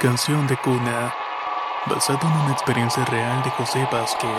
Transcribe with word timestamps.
Canción 0.00 0.46
de 0.46 0.56
cuna, 0.56 1.12
basado 1.90 2.20
en 2.22 2.32
una 2.44 2.52
experiencia 2.52 3.04
real 3.06 3.42
de 3.42 3.50
José 3.50 3.84
Vázquez, 3.90 4.30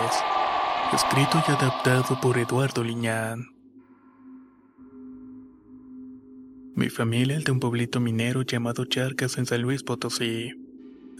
escrito 0.90 1.36
y 1.46 1.50
adaptado 1.50 2.18
por 2.18 2.38
Eduardo 2.38 2.82
Liñán. 2.82 3.46
Mi 6.74 6.88
familia 6.88 7.36
es 7.36 7.44
de 7.44 7.52
un 7.52 7.60
pueblito 7.60 8.00
minero 8.00 8.40
llamado 8.40 8.86
Charcas 8.86 9.36
en 9.36 9.44
San 9.44 9.60
Luis 9.60 9.82
Potosí. 9.82 10.54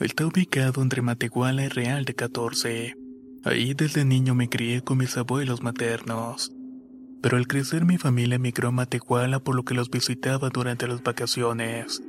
Está 0.00 0.24
ubicado 0.24 0.80
entre 0.80 1.02
Matehuala 1.02 1.66
y 1.66 1.68
Real 1.68 2.06
de 2.06 2.14
14. 2.14 2.96
Ahí 3.44 3.74
desde 3.74 4.06
niño 4.06 4.34
me 4.34 4.48
crié 4.48 4.80
con 4.80 4.96
mis 4.96 5.18
abuelos 5.18 5.62
maternos. 5.62 6.50
Pero 7.20 7.36
al 7.36 7.46
crecer 7.46 7.84
mi 7.84 7.98
familia 7.98 8.36
emigró 8.36 8.68
a 8.68 8.72
Matehuala 8.72 9.40
por 9.40 9.54
lo 9.54 9.64
que 9.66 9.74
los 9.74 9.90
visitaba 9.90 10.48
durante 10.48 10.88
las 10.88 11.02
vacaciones. 11.02 12.02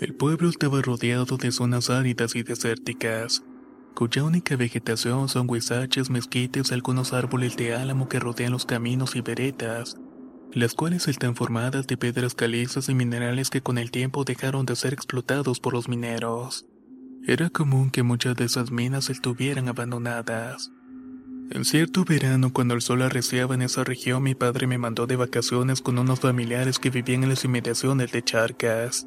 El 0.00 0.14
pueblo 0.14 0.48
estaba 0.48 0.80
rodeado 0.80 1.36
de 1.36 1.52
zonas 1.52 1.90
áridas 1.90 2.34
y 2.34 2.42
desérticas, 2.42 3.44
cuya 3.94 4.24
única 4.24 4.56
vegetación 4.56 5.28
son 5.28 5.44
huizaches, 5.46 6.08
mezquites 6.08 6.70
y 6.70 6.74
algunos 6.74 7.12
árboles 7.12 7.54
de 7.58 7.74
álamo 7.74 8.08
que 8.08 8.18
rodean 8.18 8.52
los 8.52 8.64
caminos 8.64 9.14
y 9.14 9.20
veredas, 9.20 9.98
las 10.54 10.72
cuales 10.72 11.06
están 11.06 11.36
formadas 11.36 11.86
de 11.86 11.98
piedras 11.98 12.34
calizas 12.34 12.88
y 12.88 12.94
minerales 12.94 13.50
que 13.50 13.60
con 13.60 13.76
el 13.76 13.90
tiempo 13.90 14.24
dejaron 14.24 14.64
de 14.64 14.74
ser 14.74 14.94
explotados 14.94 15.60
por 15.60 15.74
los 15.74 15.86
mineros. 15.86 16.64
Era 17.26 17.50
común 17.50 17.90
que 17.90 18.02
muchas 18.02 18.36
de 18.36 18.46
esas 18.46 18.70
minas 18.70 19.10
estuvieran 19.10 19.68
abandonadas. 19.68 20.72
En 21.50 21.66
cierto 21.66 22.06
verano, 22.06 22.54
cuando 22.54 22.72
el 22.72 22.80
sol 22.80 23.02
arreciaba 23.02 23.54
en 23.54 23.60
esa 23.60 23.84
región, 23.84 24.22
mi 24.22 24.34
padre 24.34 24.66
me 24.66 24.78
mandó 24.78 25.06
de 25.06 25.16
vacaciones 25.16 25.82
con 25.82 25.98
unos 25.98 26.20
familiares 26.20 26.78
que 26.78 26.88
vivían 26.88 27.24
en 27.24 27.28
las 27.28 27.44
inmediaciones 27.44 28.12
de 28.12 28.22
Charcas. 28.24 29.06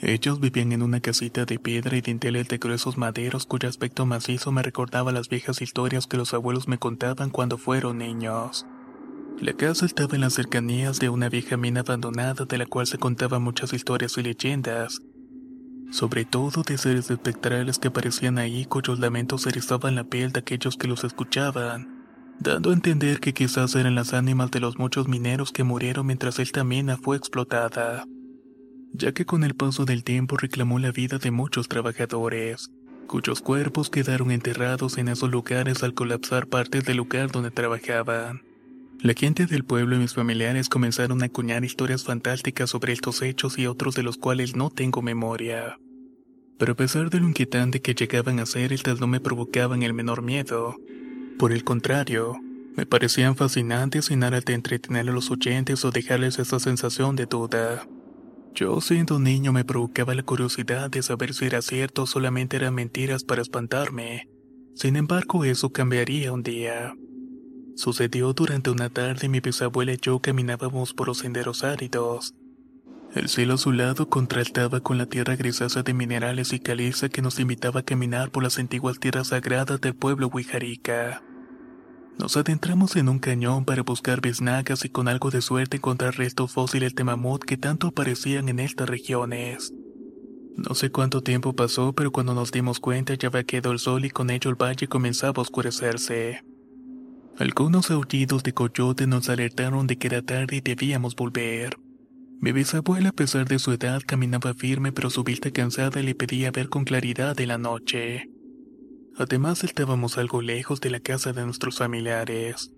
Ellos 0.00 0.38
vivían 0.38 0.70
en 0.70 0.82
una 0.82 1.00
casita 1.00 1.44
de 1.44 1.58
piedra 1.58 1.96
y 1.96 2.00
dinteles 2.00 2.46
de 2.46 2.58
gruesos 2.58 2.96
maderos 2.96 3.46
cuyo 3.46 3.68
aspecto 3.68 4.06
macizo 4.06 4.52
me 4.52 4.62
recordaba 4.62 5.10
las 5.10 5.28
viejas 5.28 5.60
historias 5.60 6.06
que 6.06 6.16
los 6.16 6.32
abuelos 6.34 6.68
me 6.68 6.78
contaban 6.78 7.30
cuando 7.30 7.58
fueron 7.58 7.98
niños. 7.98 8.64
La 9.40 9.54
casa 9.54 9.86
estaba 9.86 10.14
en 10.14 10.20
las 10.20 10.34
cercanías 10.34 11.00
de 11.00 11.08
una 11.08 11.28
vieja 11.28 11.56
mina 11.56 11.80
abandonada 11.80 12.44
de 12.44 12.58
la 12.58 12.66
cual 12.66 12.86
se 12.86 12.98
contaban 12.98 13.42
muchas 13.42 13.72
historias 13.72 14.16
y 14.18 14.22
leyendas, 14.22 15.02
sobre 15.90 16.24
todo 16.24 16.62
de 16.62 16.78
seres 16.78 17.10
espectrales 17.10 17.80
que 17.80 17.88
aparecían 17.88 18.38
ahí 18.38 18.66
cuyos 18.66 19.00
lamentos 19.00 19.46
erizaban 19.46 19.96
la 19.96 20.04
piel 20.04 20.30
de 20.30 20.40
aquellos 20.40 20.76
que 20.76 20.86
los 20.86 21.02
escuchaban, 21.02 22.04
dando 22.38 22.70
a 22.70 22.74
entender 22.74 23.18
que 23.18 23.34
quizás 23.34 23.74
eran 23.74 23.96
las 23.96 24.14
ánimas 24.14 24.52
de 24.52 24.60
los 24.60 24.78
muchos 24.78 25.08
mineros 25.08 25.50
que 25.50 25.64
murieron 25.64 26.06
mientras 26.06 26.38
esta 26.38 26.62
mina 26.62 26.96
fue 26.96 27.16
explotada 27.16 28.06
ya 28.92 29.12
que 29.12 29.24
con 29.24 29.44
el 29.44 29.54
paso 29.54 29.84
del 29.84 30.04
tiempo 30.04 30.36
reclamó 30.36 30.78
la 30.78 30.92
vida 30.92 31.18
de 31.18 31.30
muchos 31.30 31.68
trabajadores, 31.68 32.70
cuyos 33.06 33.40
cuerpos 33.40 33.90
quedaron 33.90 34.30
enterrados 34.30 34.98
en 34.98 35.08
esos 35.08 35.30
lugares 35.30 35.82
al 35.82 35.94
colapsar 35.94 36.46
partes 36.46 36.84
del 36.84 36.98
lugar 36.98 37.30
donde 37.32 37.50
trabajaban. 37.50 38.42
La 39.00 39.14
gente 39.14 39.46
del 39.46 39.64
pueblo 39.64 39.94
y 39.94 40.00
mis 40.00 40.14
familiares 40.14 40.68
comenzaron 40.68 41.22
a 41.22 41.26
acuñar 41.26 41.64
historias 41.64 42.04
fantásticas 42.04 42.70
sobre 42.70 42.92
estos 42.92 43.22
hechos 43.22 43.56
y 43.58 43.66
otros 43.66 43.94
de 43.94 44.02
los 44.02 44.16
cuales 44.16 44.56
no 44.56 44.70
tengo 44.70 45.02
memoria. 45.02 45.78
Pero 46.58 46.72
a 46.72 46.76
pesar 46.76 47.08
de 47.08 47.20
lo 47.20 47.28
inquietante 47.28 47.80
que 47.80 47.94
llegaban 47.94 48.40
a 48.40 48.46
ser, 48.46 48.72
estas 48.72 49.00
no 49.00 49.06
me 49.06 49.20
provocaban 49.20 49.84
el 49.84 49.94
menor 49.94 50.22
miedo. 50.22 50.76
Por 51.38 51.52
el 51.52 51.62
contrario, 51.62 52.40
me 52.76 52.86
parecían 52.86 53.36
fascinantes 53.36 54.06
sin 54.06 54.18
nada 54.18 54.40
de 54.40 54.54
entretener 54.54 55.08
a 55.08 55.12
los 55.12 55.30
oyentes 55.30 55.84
o 55.84 55.92
dejarles 55.92 56.40
esa 56.40 56.58
sensación 56.58 57.14
de 57.14 57.26
duda. 57.26 57.86
Yo 58.54 58.80
siendo 58.80 59.18
niño 59.18 59.52
me 59.52 59.64
provocaba 59.64 60.14
la 60.14 60.22
curiosidad 60.22 60.90
de 60.90 61.02
saber 61.02 61.34
si 61.34 61.46
era 61.46 61.62
cierto 61.62 62.02
o 62.02 62.06
solamente 62.06 62.56
eran 62.56 62.74
mentiras 62.74 63.24
para 63.24 63.42
espantarme. 63.42 64.28
Sin 64.74 64.96
embargo, 64.96 65.44
eso 65.44 65.70
cambiaría 65.70 66.32
un 66.32 66.42
día. 66.42 66.94
Sucedió 67.76 68.32
durante 68.32 68.70
una 68.70 68.90
tarde 68.90 69.28
mi 69.28 69.40
bisabuela 69.40 69.92
y 69.92 69.98
yo 70.00 70.18
caminábamos 70.20 70.94
por 70.94 71.08
los 71.08 71.18
senderos 71.18 71.62
áridos. 71.62 72.34
El 73.14 73.28
cielo 73.28 73.54
azulado 73.54 74.08
contrastaba 74.08 74.80
con 74.80 74.98
la 74.98 75.06
tierra 75.06 75.34
grisácea 75.34 75.82
de 75.82 75.94
minerales 75.94 76.52
y 76.52 76.60
caliza 76.60 77.08
que 77.08 77.22
nos 77.22 77.40
invitaba 77.40 77.80
a 77.80 77.84
caminar 77.84 78.30
por 78.30 78.42
las 78.42 78.58
antiguas 78.58 78.98
tierras 78.98 79.28
sagradas 79.28 79.80
del 79.80 79.94
pueblo 79.94 80.28
Huijarica. 80.32 81.22
Nos 82.18 82.36
adentramos 82.36 82.96
en 82.96 83.08
un 83.08 83.20
cañón 83.20 83.64
para 83.64 83.82
buscar 83.82 84.20
biznagas 84.20 84.84
y 84.84 84.88
con 84.88 85.06
algo 85.06 85.30
de 85.30 85.40
suerte 85.40 85.76
encontrar 85.76 86.16
restos 86.16 86.52
fósiles 86.52 86.94
de 86.96 87.04
mamut 87.04 87.44
que 87.44 87.56
tanto 87.56 87.88
aparecían 87.88 88.48
en 88.48 88.58
estas 88.58 88.88
regiones. 88.88 89.72
No 90.56 90.74
sé 90.74 90.90
cuánto 90.90 91.22
tiempo 91.22 91.54
pasó, 91.54 91.92
pero 91.92 92.10
cuando 92.10 92.34
nos 92.34 92.50
dimos 92.50 92.80
cuenta 92.80 93.14
ya 93.14 93.28
había 93.28 93.44
quedado 93.44 93.70
el 93.70 93.78
sol 93.78 94.04
y 94.04 94.10
con 94.10 94.30
ello 94.30 94.50
el 94.50 94.60
valle 94.60 94.88
comenzaba 94.88 95.34
a 95.36 95.42
oscurecerse. 95.42 96.42
Algunos 97.38 97.92
aullidos 97.92 98.42
de 98.42 98.52
coyote 98.52 99.06
nos 99.06 99.28
alertaron 99.28 99.86
de 99.86 99.96
que 99.96 100.08
era 100.08 100.22
tarde 100.22 100.56
y 100.56 100.60
debíamos 100.60 101.14
volver. 101.14 101.78
Mi 102.40 102.50
bisabuela, 102.50 103.10
a 103.10 103.12
pesar 103.12 103.46
de 103.46 103.60
su 103.60 103.70
edad, 103.70 104.02
caminaba 104.04 104.54
firme, 104.54 104.90
pero 104.90 105.10
su 105.10 105.22
vista 105.22 105.52
cansada 105.52 106.02
le 106.02 106.16
pedía 106.16 106.50
ver 106.50 106.68
con 106.68 106.84
claridad 106.84 107.40
en 107.40 107.48
la 107.48 107.58
noche. 107.58 108.28
Además 109.18 109.64
estábamos 109.64 110.16
algo 110.16 110.42
lejos 110.42 110.80
de 110.80 110.90
la 110.90 111.00
casa 111.00 111.32
de 111.32 111.44
nuestros 111.44 111.78
familiares. 111.78 112.70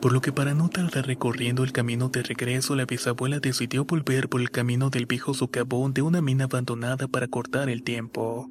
Por 0.00 0.12
lo 0.12 0.20
que 0.20 0.30
para 0.30 0.54
no 0.54 0.68
tardar 0.68 1.08
recorriendo 1.08 1.64
el 1.64 1.72
camino 1.72 2.10
de 2.10 2.22
regreso, 2.22 2.76
la 2.76 2.84
bisabuela 2.84 3.40
decidió 3.40 3.84
volver 3.84 4.28
por 4.28 4.40
el 4.40 4.52
camino 4.52 4.88
del 4.88 5.06
viejo 5.06 5.34
socavón 5.34 5.92
de 5.94 6.02
una 6.02 6.22
mina 6.22 6.44
abandonada 6.44 7.08
para 7.08 7.26
cortar 7.26 7.68
el 7.68 7.82
tiempo. 7.82 8.48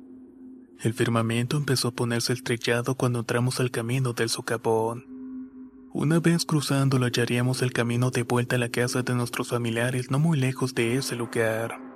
El 0.81 0.93
firmamento 0.93 1.55
empezó 1.55 1.87
a 1.87 1.91
ponerse 1.91 2.33
estrellado 2.33 2.95
cuando 2.95 3.19
entramos 3.19 3.61
al 3.61 3.71
camino 3.71 4.11
del 4.11 4.27
socavón. 4.27 5.05
Una 5.93 6.19
vez 6.19 6.45
cruzándolo 6.45 7.05
hallaríamos 7.05 7.61
el 7.61 7.71
camino 7.71 8.11
de 8.11 8.23
vuelta 8.23 8.57
a 8.57 8.59
la 8.59 8.69
casa 8.69 9.01
de 9.01 9.15
nuestros 9.15 9.47
familiares 9.47 10.11
no 10.11 10.19
muy 10.19 10.37
lejos 10.37 10.75
de 10.75 10.97
ese 10.97 11.15
lugar. 11.15 11.86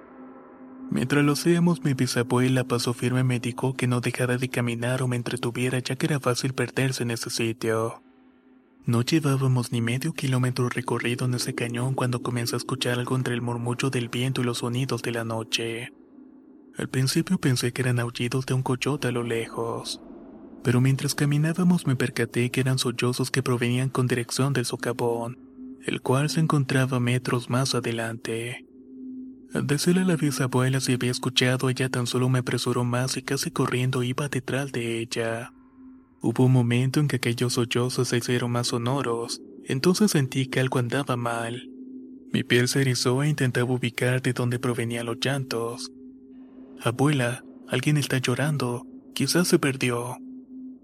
Mientras 0.92 1.24
lo 1.24 1.32
hacíamos, 1.32 1.86
mi 1.86 1.94
bisabuela 1.94 2.66
pasó 2.66 2.94
firme 2.94 3.24
me 3.24 3.40
dijo 3.40 3.74
que 3.76 3.88
no 3.88 4.02
dejara 4.02 4.38
de 4.38 4.50
caminar 4.50 5.02
o 5.02 5.08
me 5.08 5.16
entretuviera 5.16 5.80
ya 5.80 5.96
que 5.96 6.06
era 6.06 6.20
fácil 6.20 6.54
perderse 6.54 7.04
en 7.04 7.12
ese 7.12 7.30
sitio. 7.30 8.04
No 8.86 9.02
llevábamos 9.02 9.72
ni 9.72 9.80
medio 9.80 10.12
kilómetro 10.12 10.68
recorrido 10.68 11.26
en 11.26 11.36
ese 11.36 11.56
cañón 11.56 11.94
cuando 11.94 12.22
comencé 12.22 12.56
a 12.56 12.58
escuchar 12.58 13.00
algo 13.00 13.16
entre 13.16 13.34
el 13.34 13.42
murmullo 13.42 13.90
del 13.90 14.10
viento 14.10 14.42
y 14.42 14.44
los 14.44 14.58
sonidos 14.58 15.02
de 15.02 15.12
la 15.14 15.24
noche. 15.24 15.94
Al 16.78 16.90
principio 16.90 17.38
pensé 17.38 17.72
que 17.72 17.84
eran 17.84 18.00
aullidos 18.00 18.46
de 18.46 18.54
un 18.54 18.62
coyote 18.62 19.08
a 19.08 19.12
lo 19.12 19.24
lejos, 19.24 20.02
pero 20.62 20.82
mientras 20.82 21.16
caminábamos 21.16 21.88
me 21.88 21.96
percaté 21.96 22.52
que 22.52 22.60
eran 22.60 22.80
sollozos 22.80 23.32
que 23.32 23.42
provenían 23.42 23.90
con 23.90 24.08
dirección 24.08 24.52
del 24.52 24.66
socavón, 24.66 25.40
el 25.86 26.02
cual 26.02 26.30
se 26.30 26.42
encontraba 26.42 27.00
metros 27.00 27.50
más 27.50 27.76
adelante. 27.76 28.66
Decirle 29.54 30.02
a 30.02 30.06
la 30.06 30.16
bisabuela 30.16 30.80
si 30.80 30.94
había 30.94 31.12
escuchado, 31.12 31.70
ella 31.70 31.90
tan 31.90 32.08
solo 32.08 32.30
me 32.30 32.40
apresuró 32.40 32.86
más 32.86 33.18
y 33.18 33.22
casi 33.22 33.52
corriendo 33.52 34.02
iba 34.02 34.30
detrás 34.30 34.72
de 34.72 35.00
ella. 35.00 35.52
Hubo 36.22 36.46
un 36.46 36.54
momento 36.54 37.02
en 37.02 37.10
que 37.10 37.18
aquellos 37.18 37.54
sollozos 37.54 38.08
se 38.08 38.18
hicieron 38.18 38.52
más 38.52 38.68
sonoros, 38.68 39.42
entonces 39.66 40.12
sentí 40.12 40.46
que 40.46 40.62
algo 40.62 40.80
andaba 40.80 41.18
mal. 41.18 41.70
Mi 42.32 42.44
piel 42.44 42.70
se 42.70 42.80
erizó 42.80 43.24
e 43.24 43.30
intentaba 43.30 43.70
ubicar 43.74 44.22
de 44.22 44.32
dónde 44.32 44.58
provenían 44.58 45.06
los 45.06 45.18
llantos. 45.20 45.92
Abuela, 46.82 47.44
alguien 47.68 47.98
está 47.98 48.20
llorando, 48.20 48.88
quizás 49.14 49.50
se 49.50 49.60
perdió. 49.60 50.18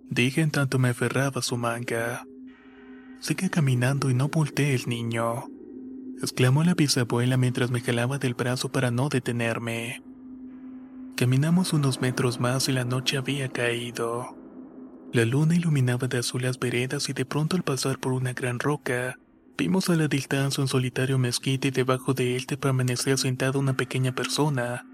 Dije 0.10 0.42
en 0.42 0.52
tanto 0.52 0.78
me 0.78 0.90
aferraba 0.90 1.40
a 1.40 1.44
su 1.44 1.56
manga. 1.56 2.26
Sigue 3.22 3.50
caminando 3.50 4.10
y 4.10 4.14
no 4.14 4.28
voltee 4.28 4.76
el 4.76 4.88
niño. 4.88 5.46
Exclamó 6.20 6.64
la 6.64 6.74
bisabuela 6.74 7.38
mientras 7.38 7.70
me 7.70 7.80
jalaba 7.80 8.18
del 8.18 8.34
brazo 8.34 8.70
para 8.72 8.90
no 8.90 9.08
detenerme. 9.08 10.02
Caminamos 11.16 11.74
unos 11.74 12.02
metros 12.02 12.40
más 12.40 12.68
y 12.70 12.72
la 12.72 12.86
noche 12.86 13.18
había 13.18 13.50
caído. 13.50 14.36
La 15.14 15.26
luna 15.26 15.56
iluminaba 15.56 16.08
de 16.08 16.18
azul 16.18 16.42
las 16.42 16.58
veredas 16.60 17.10
y 17.10 17.14
de 17.14 17.26
pronto 17.26 17.56
al 17.56 17.64
pasar 17.64 18.00
por 18.00 18.14
una 18.14 18.34
gran 18.34 18.60
roca, 18.60 19.20
vimos 19.58 19.90
a 19.90 19.96
la 19.96 20.08
distancia 20.08 20.62
un 20.62 20.68
solitario 20.68 21.20
mezquite 21.20 21.68
y 21.68 21.72
debajo 21.72 22.16
de 22.16 22.36
él 22.36 22.48
permanecía 22.60 23.16
sentada 23.16 23.60
una 23.60 23.78
pequeña 23.78 24.16
persona. 24.16 24.88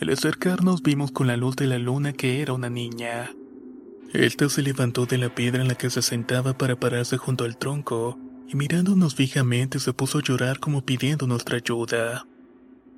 Al 0.00 0.08
acercarnos 0.08 0.82
vimos 0.82 1.10
con 1.10 1.26
la 1.26 1.36
luz 1.36 1.56
de 1.56 1.66
la 1.66 1.78
luna 1.78 2.12
que 2.12 2.42
era 2.42 2.52
una 2.52 2.70
niña. 2.70 3.32
Esta 4.12 4.48
se 4.48 4.62
levantó 4.62 5.06
de 5.06 5.18
la 5.18 5.34
piedra 5.34 5.62
en 5.62 5.68
la 5.68 5.74
que 5.74 5.90
se 5.90 6.00
sentaba 6.00 6.56
para 6.56 6.78
pararse 6.78 7.16
junto 7.16 7.44
al 7.44 7.56
tronco 7.58 8.18
y 8.52 8.56
mirándonos 8.56 9.14
fijamente 9.14 9.78
se 9.78 9.92
puso 9.92 10.18
a 10.18 10.22
llorar 10.22 10.58
como 10.58 10.84
pidiendo 10.84 11.26
nuestra 11.26 11.58
ayuda. 11.58 12.26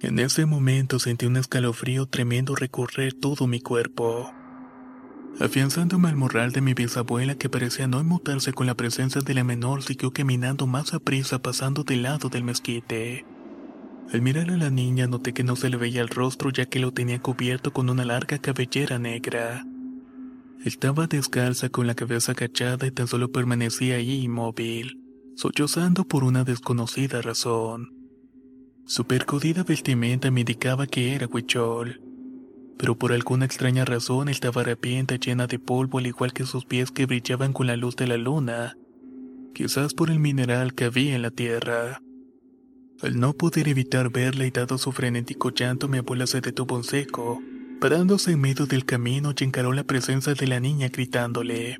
En 0.00 0.18
ese 0.18 0.46
momento 0.46 0.98
sentí 0.98 1.26
un 1.26 1.36
escalofrío 1.36 2.06
tremendo 2.06 2.56
recorrer 2.56 3.12
todo 3.12 3.46
mi 3.46 3.60
cuerpo. 3.60 4.32
Afianzándome 5.40 6.08
al 6.08 6.16
morral 6.16 6.52
de 6.52 6.60
mi 6.60 6.74
bisabuela 6.74 7.34
que 7.34 7.48
parecía 7.48 7.86
no 7.86 8.00
inmutarse 8.00 8.52
con 8.52 8.66
la 8.66 8.74
presencia 8.74 9.20
de 9.20 9.34
la 9.34 9.44
menor, 9.44 9.82
siguió 9.82 10.12
caminando 10.12 10.66
más 10.66 10.94
a 10.94 10.98
prisa 10.98 11.40
pasando 11.40 11.84
del 11.84 12.02
lado 12.02 12.28
del 12.30 12.44
mezquite. 12.44 13.24
Al 14.12 14.22
mirar 14.22 14.50
a 14.50 14.56
la 14.56 14.70
niña 14.70 15.06
noté 15.06 15.32
que 15.32 15.44
no 15.44 15.56
se 15.56 15.70
le 15.70 15.76
veía 15.76 16.00
el 16.00 16.08
rostro 16.08 16.50
ya 16.50 16.66
que 16.66 16.80
lo 16.80 16.92
tenía 16.92 17.20
cubierto 17.20 17.72
con 17.72 17.88
una 17.88 18.04
larga 18.04 18.38
cabellera 18.38 18.98
negra. 18.98 19.66
Estaba 20.64 21.06
descalza 21.06 21.68
con 21.68 21.86
la 21.86 21.94
cabeza 21.94 22.32
agachada 22.32 22.86
y 22.86 22.90
tan 22.90 23.08
solo 23.08 23.32
permanecía 23.32 23.96
ahí 23.96 24.22
inmóvil, 24.22 25.01
sollozando 25.36 26.04
por 26.04 26.24
una 26.24 26.44
desconocida 26.44 27.22
razón. 27.22 27.94
Su 28.84 29.06
percudida 29.06 29.62
vestimenta 29.62 30.30
me 30.30 30.40
indicaba 30.40 30.86
que 30.86 31.14
era 31.14 31.26
huichol, 31.26 32.02
pero 32.78 32.98
por 32.98 33.12
alguna 33.12 33.44
extraña 33.44 33.84
razón 33.84 34.28
estaba 34.28 34.62
harapienta 34.62 35.16
llena 35.16 35.46
de 35.46 35.58
polvo 35.58 35.98
al 35.98 36.06
igual 36.06 36.32
que 36.32 36.44
sus 36.44 36.64
pies 36.64 36.90
que 36.90 37.06
brillaban 37.06 37.52
con 37.52 37.68
la 37.68 37.76
luz 37.76 37.94
de 37.96 38.08
la 38.08 38.16
luna, 38.16 38.76
quizás 39.54 39.94
por 39.94 40.10
el 40.10 40.18
mineral 40.18 40.74
que 40.74 40.86
había 40.86 41.14
en 41.14 41.22
la 41.22 41.30
tierra. 41.30 42.02
Al 43.02 43.18
no 43.18 43.34
poder 43.34 43.68
evitar 43.68 44.10
verla 44.10 44.46
y 44.46 44.50
dado 44.50 44.78
su 44.78 44.92
frenético 44.92 45.50
llanto, 45.50 45.88
mi 45.88 45.98
abuela 45.98 46.26
se 46.26 46.40
detuvo 46.40 46.76
en 46.76 46.84
seco, 46.84 47.40
parándose 47.80 48.32
en 48.32 48.40
medio 48.40 48.66
del 48.66 48.84
camino 48.84 49.32
y 49.38 49.44
encaró 49.44 49.72
la 49.72 49.84
presencia 49.84 50.34
de 50.34 50.46
la 50.46 50.60
niña 50.60 50.88
gritándole. 50.88 51.78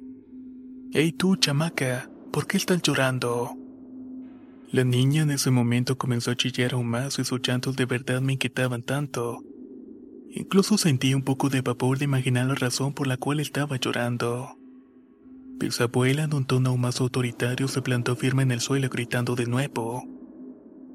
«Hey 0.93 1.12
tú, 1.12 1.37
chamaca, 1.37 2.11
¿por 2.32 2.46
qué 2.46 2.56
estás 2.56 2.82
llorando?» 2.82 3.56
La 4.73 4.84
niña 4.84 5.23
en 5.23 5.31
ese 5.31 5.50
momento 5.50 5.99
comenzó 5.99 6.31
a 6.31 6.37
chillar 6.37 6.73
aún 6.73 6.87
más 6.87 7.19
y 7.19 7.25
sus 7.25 7.43
llantos 7.43 7.76
de 7.76 7.84
verdad 7.84 8.23
me 8.23 8.32
inquietaban 8.32 8.82
tanto. 8.82 9.44
Incluso 10.31 10.79
sentí 10.79 11.12
un 11.12 11.23
poco 11.23 11.50
de 11.50 11.61
vapor 11.61 11.99
de 11.99 12.06
imaginar 12.06 12.46
la 12.46 12.55
razón 12.55 12.94
por 12.94 13.06
la 13.06 13.19
cual 13.19 13.40
estaba 13.40 13.76
llorando. 13.76 14.56
Bisabuela, 15.58 16.23
en 16.23 16.34
un 16.34 16.46
tono 16.46 16.70
aún 16.70 16.81
más 16.81 17.02
autoritario, 17.02 17.69
se 17.69 17.82
plantó 17.82 18.17
firme 18.17 18.43
en 18.44 18.50
el 18.50 18.61
suelo 18.61 18.88
gritando 18.88 19.37
de 19.37 19.44
nuevo. 19.44 20.08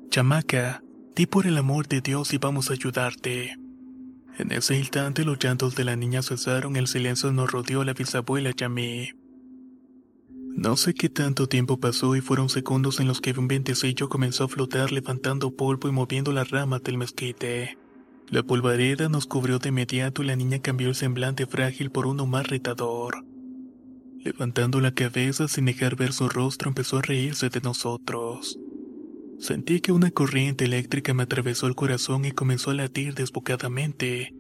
Chamaca, 0.10 0.84
di 1.16 1.28
por 1.28 1.46
el 1.46 1.58
amor 1.58 1.88
de 1.88 2.02
Dios 2.02 2.34
y 2.34 2.40
vamos 2.40 2.72
a 2.72 2.74
ayudarte. 2.74 3.58
En 4.40 4.52
ese 4.52 4.76
instante 4.76 5.24
los 5.24 5.38
llantos 5.38 5.76
de 5.76 5.84
la 5.84 5.96
niña 5.96 6.24
cesaron, 6.24 6.76
el 6.76 6.88
silencio 6.88 7.32
nos 7.32 7.52
rodeó 7.52 7.82
a 7.82 7.86
la 7.86 7.94
bisabuela 7.94 8.52
y 8.58 8.64
a 8.64 8.70
mí. 8.70 9.10
No 10.58 10.76
sé 10.76 10.96
qué 10.96 11.08
tanto 11.08 11.48
tiempo 11.48 11.80
pasó 11.80 12.16
y 12.16 12.22
fueron 12.22 12.50
segundos 12.50 13.00
en 13.00 13.08
los 13.08 13.22
que 13.22 13.32
un 13.38 13.48
vientecillo 13.48 14.10
comenzó 14.10 14.46
a 14.46 14.48
flotar 14.48 14.92
levantando 14.92 15.56
polvo 15.56 15.88
y 15.88 15.92
moviendo 15.92 16.32
las 16.32 16.50
ramas 16.50 16.82
del 16.82 16.98
mezquite. 16.98 17.78
La 18.30 18.42
polvareda 18.42 19.08
nos 19.08 19.28
cubrió 19.28 19.60
de 19.60 19.70
inmediato 19.70 20.24
y 20.24 20.26
la 20.26 20.36
niña 20.36 20.58
cambió 20.58 20.88
el 20.88 20.96
semblante 20.96 21.46
frágil 21.46 21.92
por 21.92 22.08
uno 22.08 22.26
más 22.26 22.48
retador. 22.48 23.24
Levantando 24.18 24.82
la 24.82 24.96
cabeza 24.96 25.48
sin 25.48 25.66
dejar 25.66 25.96
ver 25.96 26.12
su 26.12 26.28
rostro 26.28 26.70
empezó 26.70 26.98
a 26.98 27.04
reírse 27.04 27.50
de 27.50 27.62
nosotros. 27.62 28.58
Sentí 29.38 29.80
que 29.80 29.92
una 29.92 30.10
corriente 30.10 30.66
eléctrica 30.66 31.14
me 31.14 31.22
atravesó 31.22 31.68
el 31.68 31.76
corazón 31.76 32.26
y 32.26 32.32
comenzó 32.32 32.72
a 32.72 32.74
latir 32.74 33.14
desbocadamente. 33.14 34.34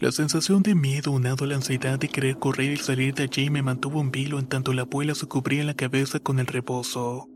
La 0.00 0.12
sensación 0.12 0.62
de 0.62 0.76
miedo 0.76 1.10
unado 1.10 1.44
a 1.44 1.48
la 1.48 1.56
ansiedad 1.56 1.98
de 1.98 2.08
querer 2.08 2.38
correr 2.38 2.70
y 2.70 2.76
salir 2.76 3.14
de 3.14 3.24
allí 3.24 3.50
me 3.50 3.62
mantuvo 3.62 4.00
en 4.00 4.12
vilo 4.12 4.38
en 4.38 4.46
tanto 4.46 4.72
la 4.72 4.82
abuela 4.82 5.12
se 5.16 5.26
cubría 5.26 5.64
la 5.64 5.74
cabeza 5.74 6.20
con 6.20 6.38
el 6.38 6.46
rebozo. 6.46 7.28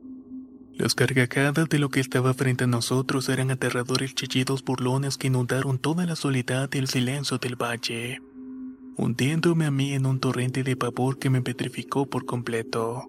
Las 0.74 0.94
carcajadas 0.94 1.68
de 1.68 1.78
lo 1.80 1.88
que 1.88 1.98
estaba 1.98 2.34
frente 2.34 2.64
a 2.64 2.68
nosotros 2.68 3.28
eran 3.28 3.50
aterradores 3.50 4.14
chillidos 4.14 4.62
burlones 4.62 5.18
que 5.18 5.26
inundaron 5.26 5.80
toda 5.80 6.06
la 6.06 6.14
soledad 6.14 6.70
y 6.72 6.78
el 6.78 6.86
silencio 6.86 7.38
del 7.38 7.60
valle, 7.60 8.22
hundiéndome 8.96 9.66
a 9.66 9.72
mí 9.72 9.92
en 9.94 10.06
un 10.06 10.20
torrente 10.20 10.62
de 10.62 10.76
pavor 10.76 11.18
que 11.18 11.30
me 11.30 11.42
petrificó 11.42 12.06
por 12.06 12.26
completo. 12.26 13.08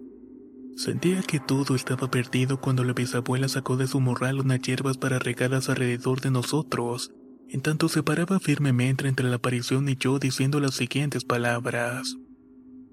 Sentía 0.76 1.22
que 1.22 1.38
todo 1.38 1.76
estaba 1.76 2.10
perdido 2.10 2.60
cuando 2.60 2.82
la 2.82 2.92
bisabuela 2.92 3.46
sacó 3.46 3.76
de 3.76 3.86
su 3.86 4.00
morral 4.00 4.40
unas 4.40 4.60
hierbas 4.62 4.98
para 4.98 5.20
regarlas 5.20 5.68
alrededor 5.68 6.20
de 6.20 6.32
nosotros, 6.32 7.12
en 7.54 7.60
tanto 7.60 7.88
se 7.88 8.02
paraba 8.02 8.40
firmemente 8.40 9.06
entre 9.06 9.28
la 9.28 9.36
aparición 9.36 9.88
y 9.88 9.94
yo 9.94 10.18
diciendo 10.18 10.58
las 10.58 10.74
siguientes 10.74 11.22
palabras. 11.22 12.16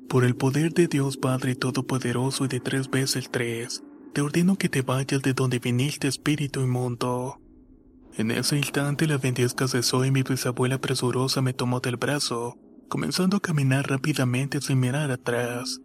Por 0.07 0.23
el 0.23 0.35
poder 0.35 0.71
de 0.71 0.87
Dios 0.87 1.17
Padre 1.17 1.55
Todopoderoso 1.55 2.45
y 2.45 2.47
de 2.47 2.59
tres 2.59 2.87
veces 2.87 3.31
tres, 3.31 3.81
te 4.13 4.21
ordeno 4.21 4.57
que 4.57 4.69
te 4.69 4.83
vayas 4.83 5.23
de 5.23 5.33
donde 5.33 5.57
viniste 5.57 6.07
espíritu 6.07 6.61
inmundo. 6.61 7.41
En 8.15 8.29
ese 8.29 8.55
instante 8.55 9.07
la 9.07 9.17
ventisca 9.17 9.67
cesó 9.67 10.05
y 10.05 10.11
mi 10.11 10.21
bisabuela 10.21 10.77
presurosa 10.77 11.41
me 11.41 11.53
tomó 11.53 11.79
del 11.79 11.97
brazo, 11.97 12.55
comenzando 12.87 13.37
a 13.37 13.41
caminar 13.41 13.89
rápidamente 13.89 14.61
sin 14.61 14.79
mirar 14.79 15.09
atrás. 15.09 15.81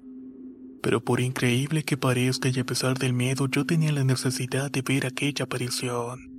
Pero 0.83 1.03
por 1.03 1.21
increíble 1.21 1.83
que 1.83 1.97
parezca 1.97 2.51
y 2.51 2.61
a 2.61 2.67
pesar 2.67 2.99
del 2.99 3.15
miedo, 3.15 3.49
yo 3.49 3.65
tenía 3.65 3.93
la 3.93 4.05
necesidad 4.05 4.71
de 4.71 4.83
ver 4.83 5.07
aquella 5.07 5.47
aparición. 5.47 6.36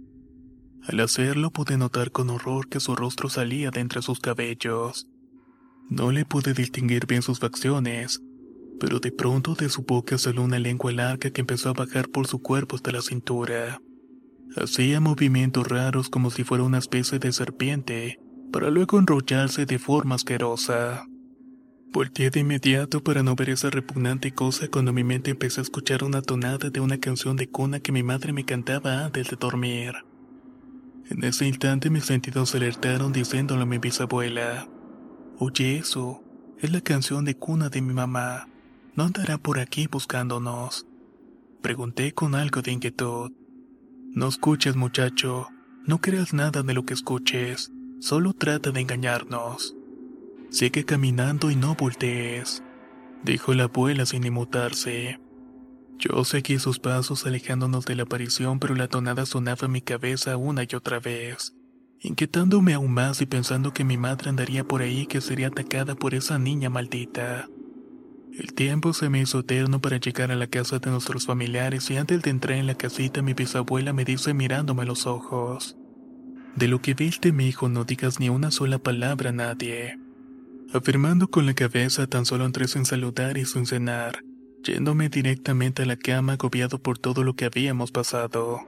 Al 0.87 1.01
hacerlo 1.01 1.51
pude 1.51 1.77
notar 1.77 2.11
con 2.11 2.29
horror 2.29 2.69
que 2.69 2.79
su 2.79 2.95
rostro 2.95 3.27
salía 3.27 3.71
de 3.71 3.81
entre 3.81 4.01
sus 4.01 4.21
cabellos. 4.21 5.07
No 5.89 6.11
le 6.13 6.23
pude 6.23 6.53
distinguir 6.53 7.05
bien 7.05 7.21
sus 7.21 7.39
facciones, 7.39 8.21
pero 8.79 8.99
de 8.99 9.11
pronto 9.11 9.53
de 9.53 9.67
su 9.67 9.83
boca 9.83 10.17
salió 10.17 10.43
una 10.43 10.59
lengua 10.59 10.93
larga 10.93 11.29
que 11.31 11.41
empezó 11.41 11.69
a 11.69 11.73
bajar 11.73 12.07
por 12.07 12.27
su 12.27 12.41
cuerpo 12.41 12.77
hasta 12.77 12.93
la 12.93 13.01
cintura. 13.01 13.81
Hacía 14.55 15.01
movimientos 15.01 15.67
raros 15.67 16.09
como 16.09 16.31
si 16.31 16.45
fuera 16.45 16.63
una 16.63 16.77
especie 16.77 17.19
de 17.19 17.33
serpiente, 17.33 18.19
para 18.53 18.69
luego 18.69 18.97
enrollarse 18.97 19.65
de 19.65 19.79
forma 19.79 20.15
asquerosa. 20.15 21.05
Volteé 21.91 22.29
de 22.29 22.39
inmediato 22.39 23.03
para 23.03 23.23
no 23.23 23.35
ver 23.35 23.49
esa 23.49 23.69
repugnante 23.69 24.33
cosa 24.33 24.69
cuando 24.69 24.93
mi 24.93 25.03
mente 25.03 25.31
empezó 25.31 25.59
a 25.59 25.63
escuchar 25.63 26.05
una 26.05 26.21
tonada 26.21 26.69
de 26.69 26.79
una 26.79 26.97
canción 26.97 27.35
de 27.35 27.49
cuna 27.49 27.81
que 27.81 27.91
mi 27.91 28.03
madre 28.03 28.31
me 28.31 28.45
cantaba 28.45 29.03
antes 29.03 29.29
de 29.29 29.35
dormir. 29.35 29.93
En 31.09 31.23
ese 31.23 31.47
instante 31.47 31.89
mis 31.89 32.05
sentidos 32.05 32.49
se 32.49 32.57
alertaron 32.57 33.13
diciéndole 33.13 33.63
a 33.63 33.65
mi 33.65 33.77
bisabuela, 33.77 34.67
Oye 35.39 35.77
eso, 35.77 36.23
es 36.59 36.71
la 36.71 36.81
canción 36.81 37.23
de 37.23 37.35
cuna 37.37 37.69
de 37.69 37.81
mi 37.81 37.93
mamá. 37.93 38.47
¿No 38.95 39.03
andará 39.03 39.37
por 39.37 39.59
aquí 39.59 39.87
buscándonos? 39.87 40.87
Pregunté 41.61 42.13
con 42.13 42.33
algo 42.33 42.61
de 42.61 42.71
inquietud. 42.71 43.31
No 44.13 44.27
escuches 44.27 44.75
muchacho, 44.75 45.47
no 45.85 45.99
creas 46.01 46.33
nada 46.33 46.63
de 46.63 46.73
lo 46.73 46.83
que 46.83 46.95
escuches, 46.95 47.71
solo 47.99 48.33
trata 48.33 48.71
de 48.71 48.81
engañarnos. 48.81 49.75
Sigue 50.49 50.83
caminando 50.85 51.51
y 51.51 51.55
no 51.55 51.75
voltees, 51.75 52.63
dijo 53.23 53.53
la 53.53 53.65
abuela 53.65 54.05
sin 54.05 54.25
inmutarse. 54.25 55.19
Yo 55.99 56.23
seguí 56.23 56.59
sus 56.59 56.79
pasos 56.79 57.25
alejándonos 57.25 57.85
de 57.85 57.95
la 57.95 58.03
aparición, 58.03 58.59
pero 58.59 58.75
la 58.75 58.87
tonada 58.87 59.25
sonaba 59.25 59.65
en 59.65 59.71
mi 59.71 59.81
cabeza 59.81 60.37
una 60.37 60.63
y 60.63 60.75
otra 60.75 60.99
vez, 60.99 61.55
inquietándome 62.01 62.73
aún 62.73 62.91
más 62.91 63.21
y 63.21 63.25
pensando 63.25 63.73
que 63.73 63.83
mi 63.83 63.97
madre 63.97 64.29
andaría 64.29 64.63
por 64.63 64.81
ahí 64.81 65.07
que 65.07 65.21
sería 65.21 65.47
atacada 65.47 65.95
por 65.95 66.13
esa 66.13 66.37
niña 66.37 66.69
maldita. 66.69 67.47
El 68.37 68.53
tiempo 68.53 68.93
se 68.93 69.09
me 69.09 69.21
hizo 69.21 69.39
eterno 69.39 69.81
para 69.81 69.97
llegar 69.97 70.31
a 70.31 70.35
la 70.35 70.47
casa 70.47 70.77
de 70.77 70.91
nuestros 70.91 71.25
familiares 71.25 71.89
y 71.89 71.97
antes 71.97 72.21
de 72.21 72.29
entrar 72.29 72.57
en 72.57 72.67
la 72.67 72.75
casita 72.75 73.23
mi 73.23 73.33
bisabuela 73.33 73.93
me 73.93 74.05
dice 74.05 74.35
mirándome 74.35 74.83
a 74.83 74.85
los 74.85 75.07
ojos. 75.07 75.77
De 76.55 76.67
lo 76.67 76.81
que 76.81 76.93
viste 76.93 77.31
mi 77.31 77.47
hijo 77.47 77.69
no 77.69 77.85
digas 77.85 78.19
ni 78.19 78.29
una 78.29 78.51
sola 78.51 78.77
palabra 78.77 79.31
a 79.31 79.33
nadie 79.33 79.97
afirmando 80.73 81.27
con 81.29 81.45
la 81.45 81.53
cabeza 81.53 82.07
tan 82.07 82.25
solo 82.25 82.45
entré 82.45 82.67
sin 82.67 82.85
saludar 82.85 83.37
y 83.37 83.45
sin 83.45 83.65
cenar, 83.65 84.23
yéndome 84.63 85.09
directamente 85.09 85.83
a 85.83 85.85
la 85.85 85.97
cama 85.97 86.33
agobiado 86.33 86.79
por 86.79 86.97
todo 86.97 87.23
lo 87.23 87.35
que 87.35 87.45
habíamos 87.45 87.91
pasado. 87.91 88.61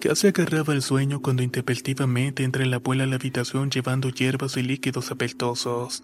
Casi 0.00 0.26
agarraba 0.26 0.74
el 0.74 0.82
sueño 0.82 1.22
cuando 1.22 1.44
intempestivamente 1.44 2.42
entré 2.42 2.66
la 2.66 2.76
abuela 2.76 3.04
a 3.04 3.06
la 3.06 3.16
habitación 3.16 3.70
llevando 3.70 4.08
hierbas 4.10 4.56
y 4.56 4.62
líquidos 4.62 5.10
apeltosos. 5.12 6.02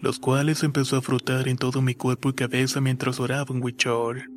los 0.00 0.18
cuales 0.18 0.62
empezó 0.62 0.98
a 0.98 1.02
frotar 1.02 1.48
en 1.48 1.56
todo 1.56 1.80
mi 1.80 1.94
cuerpo 1.94 2.28
y 2.28 2.34
cabeza 2.34 2.80
mientras 2.82 3.20
oraba 3.20 3.54
un 3.54 3.62
huichol. 3.62 4.30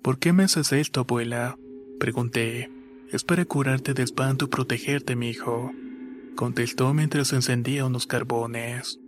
¿Por 0.00 0.18
qué 0.18 0.32
me 0.32 0.44
haces 0.44 0.72
esto, 0.72 1.00
abuela? 1.00 1.58
Pregunté. 2.00 2.70
Es 3.12 3.22
para 3.22 3.44
curarte 3.44 3.92
de 3.92 4.02
espanto 4.02 4.46
y 4.46 4.48
protegerte, 4.48 5.14
mi 5.14 5.28
hijo. 5.28 5.72
Contestó 6.36 6.94
mientras 6.94 7.32
encendía 7.34 7.84
unos 7.84 8.06
carbones. 8.06 8.98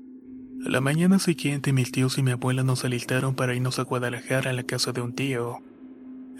La 0.66 0.80
mañana 0.80 1.20
siguiente 1.20 1.72
mis 1.72 1.92
tíos 1.92 2.18
y 2.18 2.24
mi 2.24 2.32
abuela 2.32 2.64
nos 2.64 2.84
alistaron 2.84 3.36
para 3.36 3.54
irnos 3.54 3.78
a 3.78 3.84
Guadalajara 3.84 4.50
a 4.50 4.52
la 4.52 4.64
casa 4.64 4.90
de 4.90 5.00
un 5.00 5.14
tío, 5.14 5.58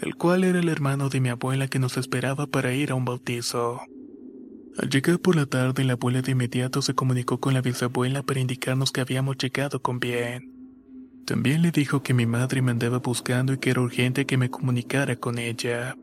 el 0.01 0.15
cual 0.15 0.43
era 0.43 0.59
el 0.59 0.67
hermano 0.67 1.07
de 1.07 1.21
mi 1.21 1.29
abuela 1.29 1.69
que 1.69 1.79
nos 1.79 1.95
esperaba 1.95 2.45
para 2.45 2.73
ir 2.73 2.91
a 2.91 2.95
un 2.95 3.05
bautizo. 3.05 3.79
Al 4.77 4.89
llegar 4.89 5.19
por 5.19 5.37
la 5.37 5.45
tarde, 5.45 5.85
la 5.85 5.93
abuela 5.93 6.21
de 6.21 6.33
inmediato 6.33 6.81
se 6.81 6.93
comunicó 6.93 7.39
con 7.39 7.53
la 7.53 7.61
bisabuela 7.61 8.21
para 8.21 8.41
indicarnos 8.41 8.91
que 8.91 8.99
habíamos 8.99 9.37
llegado 9.37 9.81
con 9.81 10.01
bien. 10.01 10.51
También 11.25 11.61
le 11.61 11.71
dijo 11.71 12.03
que 12.03 12.13
mi 12.13 12.25
madre 12.25 12.61
me 12.61 12.71
andaba 12.71 12.99
buscando 12.99 13.53
y 13.53 13.59
que 13.59 13.69
era 13.69 13.79
urgente 13.79 14.25
que 14.25 14.35
me 14.35 14.49
comunicara 14.49 15.15
con 15.15 15.39
ella. 15.39 15.95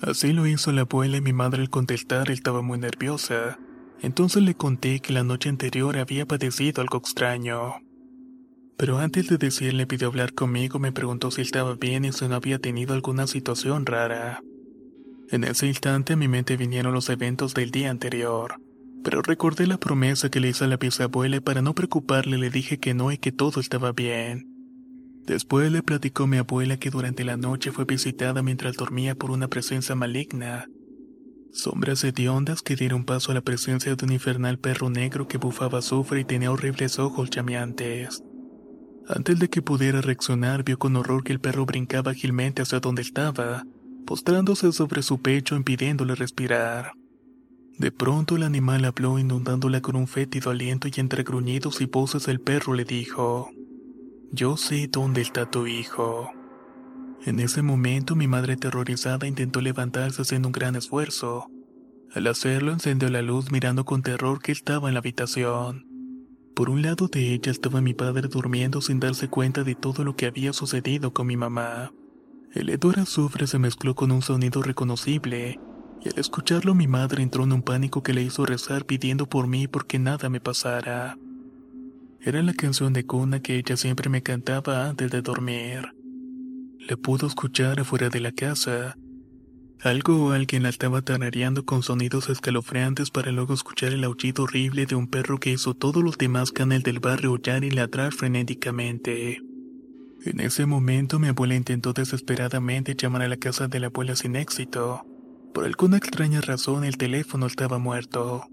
Así 0.00 0.32
lo 0.32 0.46
hizo 0.46 0.72
la 0.72 0.82
abuela 0.82 1.18
y 1.18 1.20
mi 1.20 1.34
madre 1.34 1.60
al 1.60 1.68
contestar 1.68 2.30
estaba 2.30 2.62
muy 2.62 2.78
nerviosa. 2.78 3.58
Entonces 4.02 4.42
le 4.42 4.54
conté 4.54 5.00
que 5.00 5.12
la 5.12 5.24
noche 5.24 5.48
anterior 5.48 5.96
había 5.96 6.26
padecido 6.26 6.82
algo 6.82 6.98
extraño. 6.98 7.74
Pero 8.76 8.98
antes 8.98 9.28
de 9.28 9.38
decirle 9.38 9.86
pidió 9.86 10.08
hablar 10.08 10.34
conmigo 10.34 10.78
me 10.78 10.92
preguntó 10.92 11.30
si 11.30 11.42
estaba 11.42 11.74
bien 11.74 12.04
y 12.04 12.12
si 12.12 12.28
no 12.28 12.34
había 12.34 12.58
tenido 12.58 12.94
alguna 12.94 13.26
situación 13.26 13.86
rara. 13.86 14.42
En 15.30 15.44
ese 15.44 15.66
instante 15.66 16.12
a 16.12 16.16
mi 16.16 16.28
mente 16.28 16.56
vinieron 16.56 16.92
los 16.92 17.08
eventos 17.08 17.54
del 17.54 17.70
día 17.70 17.90
anterior, 17.90 18.60
pero 19.02 19.22
recordé 19.22 19.66
la 19.66 19.78
promesa 19.78 20.30
que 20.30 20.40
le 20.40 20.50
hice 20.50 20.64
a 20.64 20.68
la 20.68 20.76
bisabuela 20.76 21.36
y 21.36 21.40
para 21.40 21.62
no 21.62 21.74
preocuparle 21.74 22.38
le 22.38 22.50
dije 22.50 22.78
que 22.78 22.94
no 22.94 23.10
y 23.10 23.18
que 23.18 23.32
todo 23.32 23.60
estaba 23.60 23.92
bien. 23.92 24.52
Después 25.26 25.72
le 25.72 25.82
platicó 25.82 26.28
mi 26.28 26.36
abuela 26.36 26.76
que 26.76 26.90
durante 26.90 27.24
la 27.24 27.36
noche 27.36 27.72
fue 27.72 27.84
visitada 27.84 28.42
mientras 28.42 28.76
dormía 28.76 29.16
por 29.16 29.32
una 29.32 29.48
presencia 29.48 29.96
maligna. 29.96 30.66
Sombras 31.56 32.04
hediondas 32.04 32.60
que 32.60 32.76
dieron 32.76 33.04
paso 33.04 33.32
a 33.32 33.34
la 33.34 33.40
presencia 33.40 33.96
de 33.96 34.04
un 34.04 34.12
infernal 34.12 34.58
perro 34.58 34.90
negro 34.90 35.26
que 35.26 35.38
bufaba 35.38 35.78
azufre 35.78 36.20
y 36.20 36.24
tenía 36.26 36.52
horribles 36.52 36.98
ojos 36.98 37.30
llameantes. 37.30 38.22
Antes 39.08 39.38
de 39.38 39.48
que 39.48 39.62
pudiera 39.62 40.02
reaccionar, 40.02 40.64
vio 40.64 40.78
con 40.78 40.96
horror 40.96 41.24
que 41.24 41.32
el 41.32 41.40
perro 41.40 41.64
brincaba 41.64 42.10
ágilmente 42.10 42.60
hacia 42.60 42.80
donde 42.80 43.00
estaba, 43.00 43.64
postrándose 44.06 44.70
sobre 44.70 45.02
su 45.02 45.22
pecho 45.22 45.56
impidiéndole 45.56 46.14
respirar. 46.14 46.92
De 47.78 47.90
pronto 47.90 48.36
el 48.36 48.42
animal 48.42 48.84
habló 48.84 49.18
inundándola 49.18 49.80
con 49.80 49.96
un 49.96 50.08
fétido 50.08 50.50
aliento 50.50 50.88
y 50.88 51.00
entre 51.00 51.22
gruñidos 51.22 51.80
y 51.80 51.86
voces 51.86 52.28
el 52.28 52.38
perro 52.38 52.74
le 52.74 52.84
dijo, 52.84 53.48
Yo 54.30 54.58
sé 54.58 54.88
dónde 54.88 55.22
está 55.22 55.50
tu 55.50 55.66
hijo. 55.66 56.35
En 57.26 57.40
ese 57.40 57.60
momento 57.60 58.14
mi 58.14 58.28
madre 58.28 58.52
aterrorizada 58.52 59.26
intentó 59.26 59.60
levantarse 59.60 60.22
haciendo 60.22 60.46
un 60.46 60.52
gran 60.52 60.76
esfuerzo. 60.76 61.50
Al 62.14 62.28
hacerlo 62.28 62.70
encendió 62.70 63.08
la 63.08 63.20
luz 63.20 63.50
mirando 63.50 63.84
con 63.84 64.02
terror 64.02 64.40
que 64.40 64.52
estaba 64.52 64.86
en 64.86 64.94
la 64.94 65.00
habitación. 65.00 65.88
Por 66.54 66.70
un 66.70 66.82
lado 66.82 67.08
de 67.08 67.32
ella 67.32 67.50
estaba 67.50 67.80
mi 67.80 67.94
padre 67.94 68.28
durmiendo 68.28 68.80
sin 68.80 69.00
darse 69.00 69.26
cuenta 69.26 69.64
de 69.64 69.74
todo 69.74 70.04
lo 70.04 70.14
que 70.14 70.26
había 70.26 70.52
sucedido 70.52 71.12
con 71.12 71.26
mi 71.26 71.36
mamá. 71.36 71.92
El 72.52 72.70
hedor 72.70 73.00
azufre 73.00 73.48
se 73.48 73.58
mezcló 73.58 73.96
con 73.96 74.12
un 74.12 74.22
sonido 74.22 74.62
reconocible, 74.62 75.58
y 76.00 76.08
al 76.08 76.18
escucharlo 76.20 76.76
mi 76.76 76.86
madre 76.86 77.24
entró 77.24 77.42
en 77.42 77.54
un 77.54 77.62
pánico 77.62 78.04
que 78.04 78.14
le 78.14 78.22
hizo 78.22 78.46
rezar 78.46 78.84
pidiendo 78.84 79.28
por 79.28 79.48
mí 79.48 79.66
porque 79.66 79.98
nada 79.98 80.28
me 80.28 80.40
pasara. 80.40 81.18
Era 82.20 82.40
la 82.44 82.54
canción 82.54 82.92
de 82.92 83.04
cuna 83.04 83.42
que 83.42 83.56
ella 83.56 83.76
siempre 83.76 84.08
me 84.08 84.22
cantaba 84.22 84.88
antes 84.88 85.10
de 85.10 85.22
dormir. 85.22 85.95
La 86.88 86.96
pudo 86.96 87.26
escuchar 87.26 87.80
afuera 87.80 88.10
de 88.10 88.20
la 88.20 88.30
casa. 88.30 88.96
Algo 89.80 90.24
o 90.24 90.30
alguien 90.30 90.62
la 90.62 90.68
estaba 90.68 91.02
tarareando 91.02 91.64
con 91.64 91.82
sonidos 91.82 92.28
escalofriantes 92.28 93.10
para 93.10 93.32
luego 93.32 93.54
escuchar 93.54 93.92
el 93.92 94.04
aullido 94.04 94.44
horrible 94.44 94.86
de 94.86 94.94
un 94.94 95.08
perro 95.08 95.38
que 95.38 95.50
hizo 95.50 95.74
todos 95.74 96.04
los 96.04 96.16
demás 96.16 96.52
canales 96.52 96.84
del 96.84 97.00
barrio 97.00 97.30
aullar 97.30 97.64
y 97.64 97.70
ladrar 97.72 98.12
frenéticamente. 98.12 99.42
En 100.24 100.38
ese 100.38 100.64
momento 100.64 101.18
mi 101.18 101.26
abuela 101.26 101.56
intentó 101.56 101.92
desesperadamente 101.92 102.94
llamar 102.94 103.22
a 103.22 103.28
la 103.28 103.36
casa 103.36 103.66
de 103.66 103.80
la 103.80 103.88
abuela 103.88 104.14
sin 104.14 104.36
éxito. 104.36 105.04
Por 105.52 105.64
alguna 105.64 105.96
extraña 105.96 106.40
razón 106.40 106.84
el 106.84 106.98
teléfono 106.98 107.46
estaba 107.46 107.80
muerto. 107.80 108.46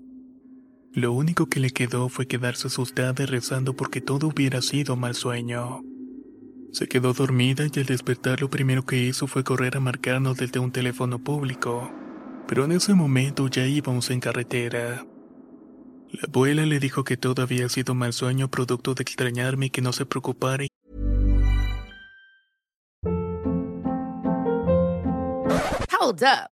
Lo 0.92 1.12
único 1.12 1.46
que 1.46 1.60
le 1.60 1.70
quedó 1.70 2.10
fue 2.10 2.26
quedarse 2.26 2.66
asustada 2.66 3.22
y 3.22 3.28
rezando 3.28 3.76
porque 3.76 4.02
todo 4.02 4.30
hubiera 4.30 4.64
sido 4.64 4.96
mal 4.96 5.14
sueño. 5.14 5.84
Se 6.74 6.88
quedó 6.88 7.14
dormida 7.14 7.66
y 7.72 7.80
al 7.80 7.86
despertar 7.86 8.42
lo 8.42 8.50
primero 8.50 8.84
que 8.84 8.98
hizo 8.98 9.28
fue 9.28 9.44
correr 9.44 9.78
a 9.78 9.80
marcarnos 9.80 10.38
desde 10.38 10.58
un 10.58 10.72
teléfono 10.72 11.20
público, 11.20 11.92
pero 12.48 12.66
en 12.66 12.72
ese 12.72 12.96
momento 12.96 13.48
ya 13.48 13.68
íbamos 13.68 14.10
en 14.10 14.20
carretera. 14.20 15.06
La 16.10 16.22
abuela 16.28 16.66
le 16.66 16.80
dijo 16.80 17.04
que 17.04 17.16
todo 17.16 17.44
había 17.44 17.70
sido 17.70 17.94
mal 17.94 18.12
sueño 18.12 18.50
producto 18.50 18.96
de 18.96 19.04
extrañarme 19.04 19.68
y 19.68 19.70
que 19.70 19.84
no 19.84 19.94
se 19.94 20.08
preocupara 20.08 20.66
Hold 26.02 26.24
up. 26.24 26.53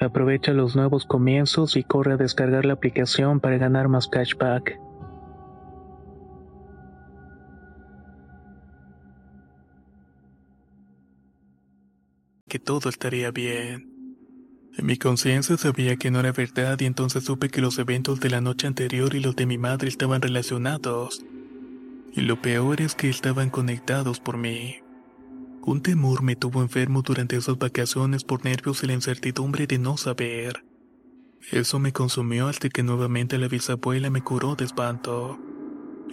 Aprovecha 0.00 0.52
los 0.52 0.74
nuevos 0.76 1.06
comienzos 1.06 1.76
y 1.76 1.84
corre 1.84 2.14
a 2.14 2.16
descargar 2.16 2.64
la 2.64 2.74
aplicación 2.74 3.40
para 3.40 3.58
ganar 3.58 3.88
más 3.88 4.08
cashback. 4.08 4.78
Que 12.48 12.58
todo 12.58 12.88
estaría 12.88 13.30
bien. 13.30 13.94
En 14.76 14.86
mi 14.86 14.96
conciencia 14.96 15.56
sabía 15.56 15.96
que 15.96 16.10
no 16.10 16.18
era 16.20 16.32
verdad 16.32 16.78
y 16.80 16.86
entonces 16.86 17.24
supe 17.24 17.48
que 17.48 17.60
los 17.60 17.78
eventos 17.78 18.18
de 18.18 18.30
la 18.30 18.40
noche 18.40 18.66
anterior 18.66 19.14
y 19.14 19.20
los 19.20 19.36
de 19.36 19.46
mi 19.46 19.56
madre 19.56 19.88
estaban 19.88 20.20
relacionados. 20.20 21.24
Y 22.12 22.22
lo 22.22 22.42
peor 22.42 22.80
es 22.80 22.94
que 22.94 23.08
estaban 23.08 23.50
conectados 23.50 24.18
por 24.18 24.36
mí. 24.36 24.83
Un 25.66 25.80
temor 25.80 26.22
me 26.22 26.36
tuvo 26.36 26.60
enfermo 26.60 27.00
durante 27.00 27.36
esas 27.36 27.56
vacaciones 27.56 28.22
por 28.22 28.44
nervios 28.44 28.82
y 28.82 28.86
la 28.86 28.92
incertidumbre 28.92 29.66
de 29.66 29.78
no 29.78 29.96
saber. 29.96 30.62
Eso 31.50 31.78
me 31.78 31.90
consumió 31.90 32.48
hasta 32.48 32.68
que 32.68 32.82
nuevamente 32.82 33.38
la 33.38 33.48
bisabuela 33.48 34.10
me 34.10 34.20
curó 34.20 34.56
de 34.56 34.66
espanto. 34.66 35.38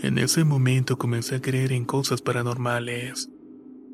En 0.02 0.20
ese 0.20 0.46
momento 0.46 0.98
comencé 0.98 1.36
a 1.36 1.42
creer 1.42 1.74
en 1.74 1.84
cosas 1.84 2.22
paranormales 2.22 3.30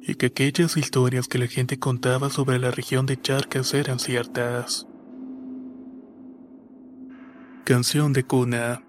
y 0.03 0.13
que 0.13 0.27
aquellas 0.27 0.77
historias 0.77 1.27
que 1.27 1.39
la 1.39 1.47
gente 1.47 1.79
contaba 1.79 2.29
sobre 2.29 2.59
la 2.59 2.69
región 2.69 3.07
de 3.07 3.19
Charcas 3.19 3.73
eran 3.73 3.97
ciertas. 3.97 4.85
Canción 7.63 8.13
de 8.13 8.23
cuna, 8.23 8.83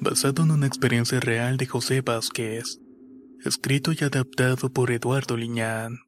basado 0.00 0.44
en 0.44 0.52
una 0.52 0.68
experiencia 0.68 1.18
real 1.18 1.56
de 1.56 1.66
José 1.66 2.00
Vázquez 2.00 2.80
escrito 3.46 3.92
y 3.92 4.04
adaptado 4.04 4.70
por 4.70 4.90
Eduardo 4.90 5.36
Liñán. 5.36 5.98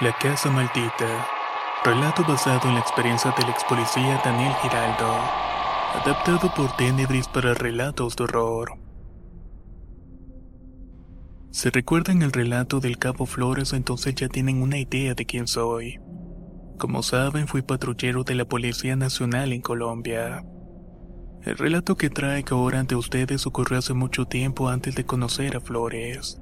La 0.00 0.16
Casa 0.20 0.50
Maldita, 0.50 1.26
relato 1.84 2.24
basado 2.24 2.68
en 2.68 2.74
la 2.74 2.80
experiencia 2.80 3.32
del 3.38 3.48
ex 3.48 3.62
policía 3.64 4.20
Daniel 4.24 4.52
Giraldo, 4.62 5.14
adaptado 6.02 6.52
por 6.54 6.74
Tenebris 6.76 7.28
para 7.28 7.54
relatos 7.54 8.16
de 8.16 8.24
horror. 8.24 8.78
Si 11.50 11.68
recuerdan 11.70 12.22
el 12.22 12.32
relato 12.32 12.80
del 12.80 12.98
Cabo 12.98 13.26
Flores, 13.26 13.72
entonces 13.72 14.14
ya 14.16 14.28
tienen 14.28 14.60
una 14.60 14.78
idea 14.78 15.14
de 15.14 15.24
quién 15.24 15.46
soy. 15.46 16.00
Como 16.78 17.02
saben, 17.04 17.46
fui 17.46 17.62
patrullero 17.62 18.24
de 18.24 18.34
la 18.34 18.44
Policía 18.44 18.96
Nacional 18.96 19.52
en 19.52 19.60
Colombia. 19.60 20.44
El 21.44 21.58
relato 21.58 21.96
que 21.96 22.10
traigo 22.10 22.56
ahora 22.56 22.80
ante 22.80 22.96
ustedes 22.96 23.46
ocurrió 23.46 23.78
hace 23.78 23.94
mucho 23.94 24.26
tiempo 24.26 24.68
antes 24.68 24.94
de 24.94 25.04
conocer 25.04 25.56
a 25.56 25.60
Flores. 25.60 26.40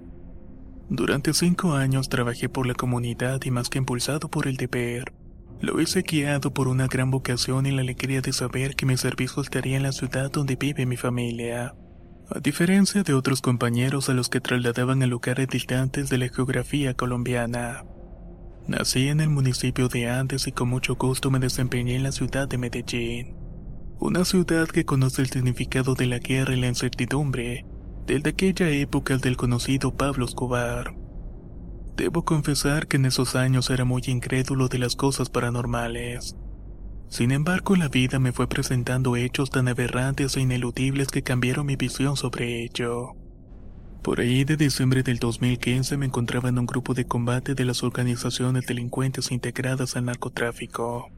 Durante 0.88 1.35
cinco 1.35 1.75
años 1.75 2.09
trabajé 2.09 2.49
por 2.49 2.67
la 2.67 2.75
comunidad 2.75 3.41
y 3.45 3.51
más 3.51 3.69
que 3.69 3.79
impulsado 3.79 4.29
por 4.29 4.47
el 4.47 4.57
deber, 4.57 5.12
lo 5.62 5.81
hice 5.81 6.03
guiado 6.03 6.53
por 6.53 6.67
una 6.67 6.88
gran 6.88 7.12
vocación 7.12 7.67
y 7.67 7.71
la 7.71 7.83
alegría 7.83 8.21
de 8.21 8.33
saber 8.33 8.75
que 8.75 8.85
mi 8.85 8.97
servicio 8.97 9.41
estaría 9.41 9.77
en 9.77 9.85
la 9.85 9.93
ciudad 9.93 10.29
donde 10.29 10.57
vive 10.57 10.87
mi 10.87 10.97
familia. 10.97 11.77
A 12.35 12.41
diferencia 12.41 13.05
de 13.05 13.15
otros 13.15 13.41
compañeros 13.41 14.09
a 14.09 14.12
los 14.12 14.29
que 14.29 14.41
trasladaban 14.41 15.05
a 15.05 15.07
lugares 15.07 15.47
distantes 15.47 16.11
de 16.11 16.19
la 16.19 16.29
geografía 16.29 16.95
colombiana. 16.95 17.85
Nací 18.67 19.07
en 19.07 19.21
el 19.21 19.29
municipio 19.29 19.87
de 19.87 20.11
Andes 20.11 20.49
y 20.49 20.53
con 20.53 20.69
mucho 20.69 20.97
gusto 20.97 21.31
me 21.31 21.38
desempeñé 21.38 21.95
en 21.95 22.03
la 22.03 22.11
ciudad 22.11 22.49
de 22.49 22.59
Medellín. 22.59 23.42
Una 24.05 24.25
ciudad 24.25 24.67
que 24.67 24.85
conoce 24.85 25.23
el 25.23 25.31
significado 25.31 25.95
de 25.95 26.07
la 26.07 26.19
guerra 26.19 26.55
y 26.55 26.61
la 26.61 26.67
incertidumbre, 26.67 27.65
desde 28.05 28.31
aquella 28.31 28.69
época 28.69 29.17
del 29.17 29.37
conocido 29.37 29.97
Pablo 29.97 30.25
Escobar. 30.25 30.97
Debo 31.97 32.25
confesar 32.25 32.88
que 32.88 32.97
en 32.97 33.07
esos 33.07 33.37
años 33.37 33.71
era 33.71 33.85
muy 33.85 34.03
incrédulo 34.09 34.67
de 34.67 34.81
las 34.81 34.97
cosas 34.97 35.31
paranormales. 35.31 36.35
Sin 37.11 37.31
embargo, 37.31 37.77
la 37.77 37.87
vida 37.87 38.19
me 38.19 38.33
fue 38.33 38.49
presentando 38.49 39.15
hechos 39.15 39.51
tan 39.51 39.69
aberrantes 39.69 40.37
e 40.37 40.41
ineludibles 40.41 41.07
que 41.07 41.23
cambiaron 41.23 41.67
mi 41.67 41.77
visión 41.77 42.17
sobre 42.17 42.65
ello. 42.65 43.12
Por 44.03 44.19
ahí 44.19 44.43
de 44.43 44.57
diciembre 44.57 45.05
del 45.05 45.21
2015 45.21 45.97
me 45.97 46.07
encontraba 46.07 46.49
en 46.49 46.59
un 46.59 46.67
grupo 46.67 46.93
de 46.93 47.05
combate 47.05 47.55
de 47.55 47.65
las 47.65 47.85
organizaciones 47.85 48.67
delincuentes 48.67 49.31
integradas 49.31 49.95
al 49.95 50.07
narcotráfico 50.07 51.09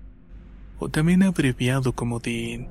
o 0.79 0.89
también 0.89 1.23
abreviado 1.23 1.93
como 1.93 2.21
DIN. 2.21 2.69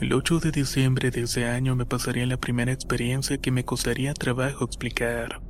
El 0.00 0.12
8 0.12 0.38
de 0.38 0.52
diciembre 0.52 1.10
de 1.10 1.22
ese 1.22 1.46
año 1.46 1.74
me 1.74 1.84
pasaría 1.84 2.24
la 2.26 2.36
primera 2.36 2.72
experiencia 2.72 3.38
que 3.38 3.50
me 3.50 3.64
costaría 3.64 4.14
trabajo 4.14 4.64
explicar. 4.64 5.40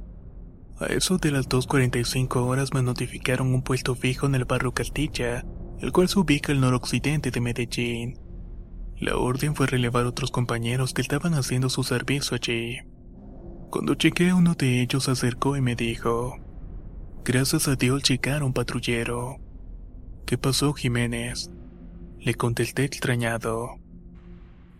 A 0.81 0.87
eso 0.87 1.18
de 1.18 1.33
las 1.33 1.49
2.45 1.49 2.37
horas 2.47 2.73
me 2.73 2.83
notificaron 2.83 3.53
un 3.53 3.62
puesto 3.62 3.94
fijo 3.94 4.27
en 4.27 4.37
el 4.37 4.44
barrio 4.44 4.73
Castilla, 4.73 5.44
el 5.81 5.92
cual 5.92 6.09
se 6.09 6.18
ubica 6.18 6.53
al 6.53 6.61
noroccidente 6.61 7.31
de 7.31 7.40
Medellín. 7.40 8.18
La 9.01 9.16
orden 9.16 9.55
fue 9.55 9.66
relevar 9.66 10.07
otros 10.07 10.31
compañeros 10.31 10.94
que 10.94 11.03
estaban 11.03 11.35
haciendo 11.35 11.68
su 11.68 11.83
servicio 11.83 12.37
allí. 12.37 12.79
Cuando 13.71 13.97
chequé 13.97 14.33
uno 14.33 14.55
de 14.55 14.81
ellos 14.81 15.05
se 15.05 15.11
acercó 15.11 15.57
y 15.57 15.61
me 15.61 15.77
dijo, 15.77 16.37
Gracias 17.25 17.68
a 17.68 17.77
Dios 17.77 18.03
llegaron 18.05 18.55
patrullero. 18.55 19.37
¿Qué 20.28 20.36
pasó, 20.36 20.74
Jiménez? 20.74 21.50
Le 22.20 22.34
contesté 22.34 22.84
extrañado. 22.84 23.78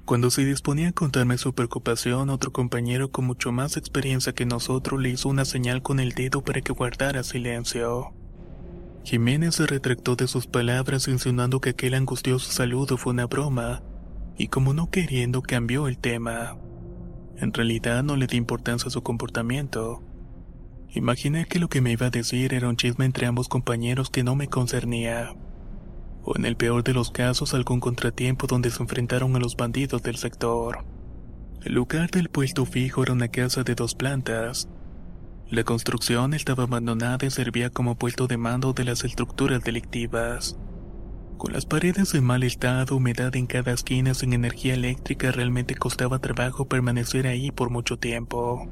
Cuando 0.05 0.31
se 0.31 0.45
disponía 0.45 0.91
a 0.91 0.93
contarme 0.93 1.39
su 1.39 1.55
preocupación, 1.55 2.29
otro 2.29 2.53
compañero 2.53 3.11
con 3.11 3.25
mucho 3.25 3.51
más 3.51 3.79
experiencia 3.79 4.35
que 4.35 4.45
nosotros 4.45 5.01
le 5.01 5.09
hizo 5.09 5.31
una 5.31 5.47
señal 5.47 5.81
con 5.81 6.01
el 6.01 6.13
dedo 6.13 6.45
para 6.45 6.61
que 6.61 6.75
guardara 6.75 7.23
silencio. 7.23 8.13
Jiménez 9.05 9.55
se 9.55 9.67
retractó 9.67 10.17
de 10.17 10.29
sus 10.29 10.47
palabras 10.47 11.09
insinuando 11.09 11.63
que 11.63 11.71
aquel 11.71 11.95
angustioso 11.95 12.53
saludo 12.53 12.99
fue 12.99 13.15
una 13.15 13.27
broma, 13.27 13.83
y 14.37 14.49
como 14.49 14.75
no 14.75 14.91
queriendo 14.91 15.41
cambió 15.41 15.89
el 15.89 15.97
tema. 15.97 16.59
En 17.39 17.55
realidad 17.55 18.03
no 18.03 18.17
le 18.17 18.27
di 18.27 18.37
importancia 18.37 18.89
a 18.89 18.91
su 18.91 19.03
comportamiento. 19.03 20.03
Imaginé 20.95 21.45
que 21.45 21.59
lo 21.59 21.69
que 21.69 21.81
me 21.81 21.93
iba 21.93 22.07
a 22.07 22.11
decir 22.11 22.55
era 22.55 22.69
un 22.69 22.77
chisme 22.77 23.05
entre 23.05 23.27
ambos 23.27 23.49
compañeros 23.49 24.09
que 24.09 24.25
no 24.25 24.35
me 24.35 24.49
concernía. 24.49 25.35
O 26.23 26.37
en 26.37 26.47
el 26.47 26.57
peor 26.57 26.83
de 26.83 26.95
los 26.95 27.11
casos 27.11 27.53
algún 27.53 27.81
contratiempo 27.81 28.47
donde 28.47 28.71
se 28.71 28.83
enfrentaron 28.83 29.37
a 29.37 29.39
los 29.39 29.57
bandidos 29.57 30.03
del 30.03 30.17
sector. 30.17 30.85
El 31.63 31.75
lugar 31.75 32.11
del 32.11 32.31
puesto 32.31 32.65
fijo 32.65 33.03
era 33.03 33.13
una 33.13 33.29
casa 33.29 33.65
de 33.65 33.75
dos 33.75 33.95
plantas. 33.95 34.69
La 35.51 35.65
construcción 35.65 36.35
estaba 36.35 36.65
abandonada 36.65 37.27
y 37.27 37.31
servía 37.31 37.71
como 37.71 37.97
puesto 37.97 38.27
de 38.27 38.37
mando 38.37 38.73
de 38.73 38.85
las 38.85 39.05
estructuras 39.05 39.63
delictivas. 39.63 40.59
Con 41.37 41.53
las 41.53 41.67
paredes 41.67 42.15
en 42.15 42.25
mal 42.25 42.43
estado, 42.43 42.97
humedad 42.97 43.35
en 43.37 43.47
cada 43.47 43.73
esquina 43.73 44.15
sin 44.15 44.33
energía 44.33 44.75
eléctrica, 44.75 45.33
realmente 45.33 45.75
costaba 45.75 46.19
trabajo 46.19 46.67
permanecer 46.67 47.27
ahí 47.27 47.51
por 47.51 47.71
mucho 47.71 47.99
tiempo. 47.99 48.69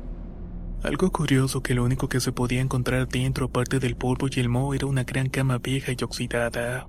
Algo 0.86 1.10
curioso 1.10 1.64
que 1.64 1.74
lo 1.74 1.82
único 1.82 2.08
que 2.08 2.20
se 2.20 2.30
podía 2.30 2.60
encontrar 2.60 3.08
dentro 3.08 3.46
aparte 3.46 3.80
del 3.80 3.96
polvo 3.96 4.28
y 4.30 4.38
el 4.38 4.48
moho 4.48 4.72
era 4.72 4.86
una 4.86 5.02
gran 5.02 5.28
cama 5.28 5.58
vieja 5.58 5.90
y 5.90 6.04
oxidada. 6.04 6.86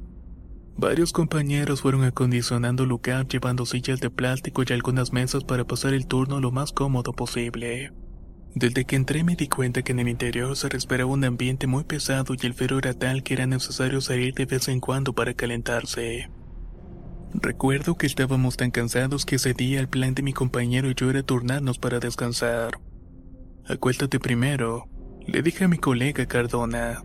Varios 0.78 1.12
compañeros 1.12 1.82
fueron 1.82 2.04
acondicionando 2.04 2.84
el 2.84 2.90
lugar 2.90 3.28
llevando 3.28 3.66
sillas 3.66 4.00
de 4.00 4.12
plástico 4.12 4.62
y 4.62 4.72
algunas 4.72 5.14
mesas 5.14 5.44
para 5.46 5.66
pasar 5.66 5.96
el 5.96 6.06
turno 6.06 6.40
lo 6.40 6.52
más 6.52 6.74
cómodo 6.74 7.12
posible. 7.12 7.92
Desde 8.54 8.86
que 8.86 8.98
entré 8.98 9.24
me 9.24 9.36
di 9.36 9.48
cuenta 9.48 9.82
que 9.82 9.94
en 9.94 10.00
el 10.00 10.10
interior 10.10 10.56
se 10.56 10.70
respiraba 10.70 11.10
un 11.10 11.24
ambiente 11.24 11.66
muy 11.66 11.84
pesado 11.84 12.36
y 12.40 12.46
el 12.46 12.54
frío 12.54 12.78
era 12.78 12.94
tal 12.94 13.24
que 13.24 13.34
era 13.34 13.48
necesario 13.48 14.00
salir 14.02 14.36
de 14.36 14.46
vez 14.46 14.68
en 14.68 14.80
cuando 14.80 15.14
para 15.14 15.34
calentarse. 15.34 16.30
Recuerdo 17.34 17.96
que 17.96 18.06
estábamos 18.06 18.58
tan 18.58 18.70
cansados 18.70 19.26
que 19.26 19.38
ese 19.38 19.56
día 19.56 19.80
el 19.80 19.90
plan 19.90 20.14
de 20.14 20.22
mi 20.22 20.34
compañero 20.34 20.88
y 20.88 20.94
yo 20.94 21.10
era 21.10 21.24
turnarnos 21.24 21.80
para 21.80 21.98
descansar. 21.98 22.80
Acuéstate 23.70 24.18
primero, 24.20 24.88
Le 25.26 25.42
dije 25.42 25.66
a 25.66 25.68
mi 25.68 25.78
colega 25.78 26.26
Cardona, 26.26 27.04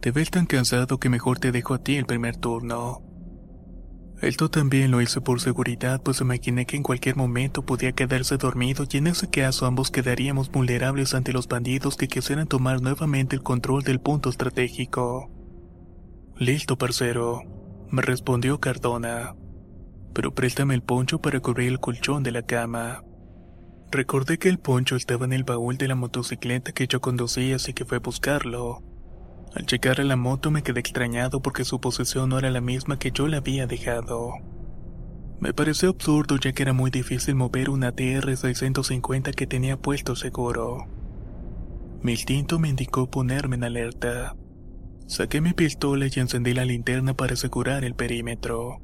te 0.00 0.10
ves 0.10 0.28
tan 0.28 0.44
cansado 0.44 0.98
que 0.98 1.08
mejor 1.08 1.38
te 1.38 1.52
dejo 1.52 1.72
a 1.72 1.78
ti 1.78 1.94
el 1.94 2.04
primer 2.04 2.36
turno. 2.36 3.00
Esto 4.20 4.50
también 4.50 4.90
lo 4.90 5.00
hice 5.00 5.20
por 5.20 5.40
seguridad, 5.40 6.02
pues 6.02 6.20
imaginé 6.20 6.66
que 6.66 6.76
en 6.76 6.82
cualquier 6.82 7.14
momento 7.14 7.64
podía 7.64 7.92
quedarse 7.92 8.38
dormido 8.38 8.86
y 8.90 8.96
en 8.96 9.06
ese 9.06 9.30
caso 9.30 9.66
ambos 9.66 9.92
quedaríamos 9.92 10.50
vulnerables 10.50 11.14
ante 11.14 11.32
los 11.32 11.46
bandidos 11.46 11.96
que 11.96 12.08
quisieran 12.08 12.48
tomar 12.48 12.82
nuevamente 12.82 13.36
el 13.36 13.44
control 13.44 13.84
del 13.84 14.00
punto 14.00 14.30
estratégico. 14.30 15.30
Listo, 16.36 16.76
parcero, 16.76 17.42
me 17.88 18.02
respondió 18.02 18.58
Cardona. 18.58 19.36
Pero 20.12 20.34
préstame 20.34 20.74
el 20.74 20.82
poncho 20.82 21.20
para 21.20 21.38
cubrir 21.38 21.68
el 21.68 21.78
colchón 21.78 22.24
de 22.24 22.32
la 22.32 22.42
cama. 22.42 23.04
Recordé 23.90 24.38
que 24.38 24.50
el 24.50 24.58
poncho 24.58 24.96
estaba 24.96 25.24
en 25.24 25.32
el 25.32 25.44
baúl 25.44 25.78
de 25.78 25.88
la 25.88 25.94
motocicleta 25.94 26.72
que 26.72 26.86
yo 26.86 27.00
conducía, 27.00 27.56
así 27.56 27.72
que 27.72 27.86
fue 27.86 27.96
a 27.96 28.00
buscarlo. 28.00 28.82
Al 29.54 29.64
llegar 29.64 30.00
a 30.00 30.04
la 30.04 30.16
moto 30.16 30.50
me 30.50 30.62
quedé 30.62 30.80
extrañado 30.80 31.40
porque 31.40 31.64
su 31.64 31.80
posición 31.80 32.28
no 32.28 32.38
era 32.38 32.50
la 32.50 32.60
misma 32.60 32.98
que 32.98 33.12
yo 33.12 33.26
le 33.28 33.38
había 33.38 33.66
dejado. 33.66 34.32
Me 35.40 35.54
pareció 35.54 35.88
absurdo 35.88 36.36
ya 36.36 36.52
que 36.52 36.62
era 36.62 36.74
muy 36.74 36.90
difícil 36.90 37.34
mover 37.34 37.70
una 37.70 37.94
TR-650 37.94 39.34
que 39.34 39.46
tenía 39.46 39.78
puesto 39.78 40.16
seguro. 40.16 40.86
Mi 42.02 42.12
instinto 42.12 42.58
me 42.58 42.68
indicó 42.68 43.10
ponerme 43.10 43.56
en 43.56 43.64
alerta. 43.64 44.36
Saqué 45.06 45.40
mi 45.40 45.54
pistola 45.54 46.06
y 46.06 46.20
encendí 46.20 46.52
la 46.52 46.66
linterna 46.66 47.14
para 47.14 47.32
asegurar 47.32 47.84
el 47.84 47.94
perímetro. 47.94 48.82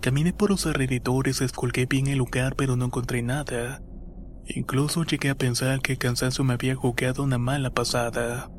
Caminé 0.00 0.32
por 0.32 0.50
los 0.50 0.66
alrededores, 0.66 1.40
escolgué 1.40 1.86
bien 1.86 2.08
el 2.08 2.18
lugar 2.18 2.56
pero 2.56 2.74
no 2.74 2.86
encontré 2.86 3.22
nada. 3.22 3.80
Incluso 4.54 5.04
llegué 5.04 5.30
a 5.30 5.36
pensar 5.36 5.80
que 5.80 5.92
el 5.92 5.98
cansancio 5.98 6.42
me 6.42 6.54
había 6.54 6.74
jugado 6.74 7.22
una 7.22 7.38
mala 7.38 7.70
pasada. 7.70 8.50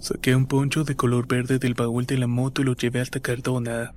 Saqué 0.00 0.36
un 0.36 0.46
poncho 0.46 0.84
de 0.84 0.96
color 0.96 1.26
verde 1.26 1.58
del 1.58 1.72
baúl 1.72 2.04
de 2.04 2.18
la 2.18 2.26
moto 2.26 2.60
y 2.60 2.66
lo 2.66 2.74
llevé 2.74 3.00
hasta 3.00 3.20
Cardona. 3.20 3.94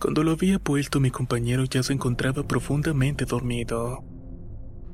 Cuando 0.00 0.22
lo 0.22 0.32
había 0.32 0.58
puesto 0.58 1.00
mi 1.00 1.10
compañero 1.10 1.64
ya 1.64 1.82
se 1.82 1.92
encontraba 1.92 2.46
profundamente 2.46 3.26
dormido. 3.26 4.04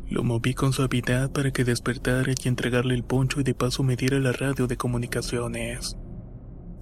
Lo 0.08 0.24
moví 0.24 0.54
con 0.54 0.72
suavidad 0.72 1.30
para 1.30 1.52
que 1.52 1.62
despertara 1.62 2.32
y 2.32 2.48
entregarle 2.48 2.94
el 2.94 3.04
poncho 3.04 3.40
y 3.40 3.44
de 3.44 3.54
paso 3.54 3.84
me 3.84 3.94
diera 3.94 4.18
la 4.18 4.32
radio 4.32 4.66
de 4.66 4.76
comunicaciones. 4.76 5.96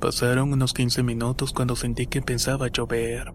Pasaron 0.01 0.53
unos 0.55 0.73
15 0.73 1.03
minutos 1.03 1.53
cuando 1.53 1.77
sentí 1.77 2.07
que 2.07 2.21
empezaba 2.21 2.67
a 2.67 2.71
llover. 2.71 3.35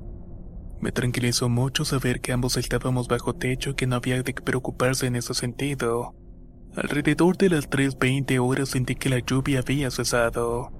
Me 0.83 0.91
tranquilizó 0.91 1.47
mucho 1.47 1.85
saber 1.85 2.19
que 2.19 2.33
ambos 2.33 2.57
estábamos 2.57 3.07
bajo 3.07 3.33
techo 3.33 3.69
y 3.69 3.75
que 3.75 3.87
no 3.87 3.95
había 3.95 4.21
de 4.21 4.33
preocuparse 4.33 5.07
en 5.07 5.15
ese 5.15 5.33
sentido. 5.33 6.13
Alrededor 6.75 7.37
de 7.37 7.49
las 7.51 7.69
3.20 7.69 8.37
horas 8.45 8.67
sentí 8.67 8.95
que 8.95 9.07
la 9.07 9.19
lluvia 9.19 9.59
había 9.59 9.89
cesado. 9.91 10.73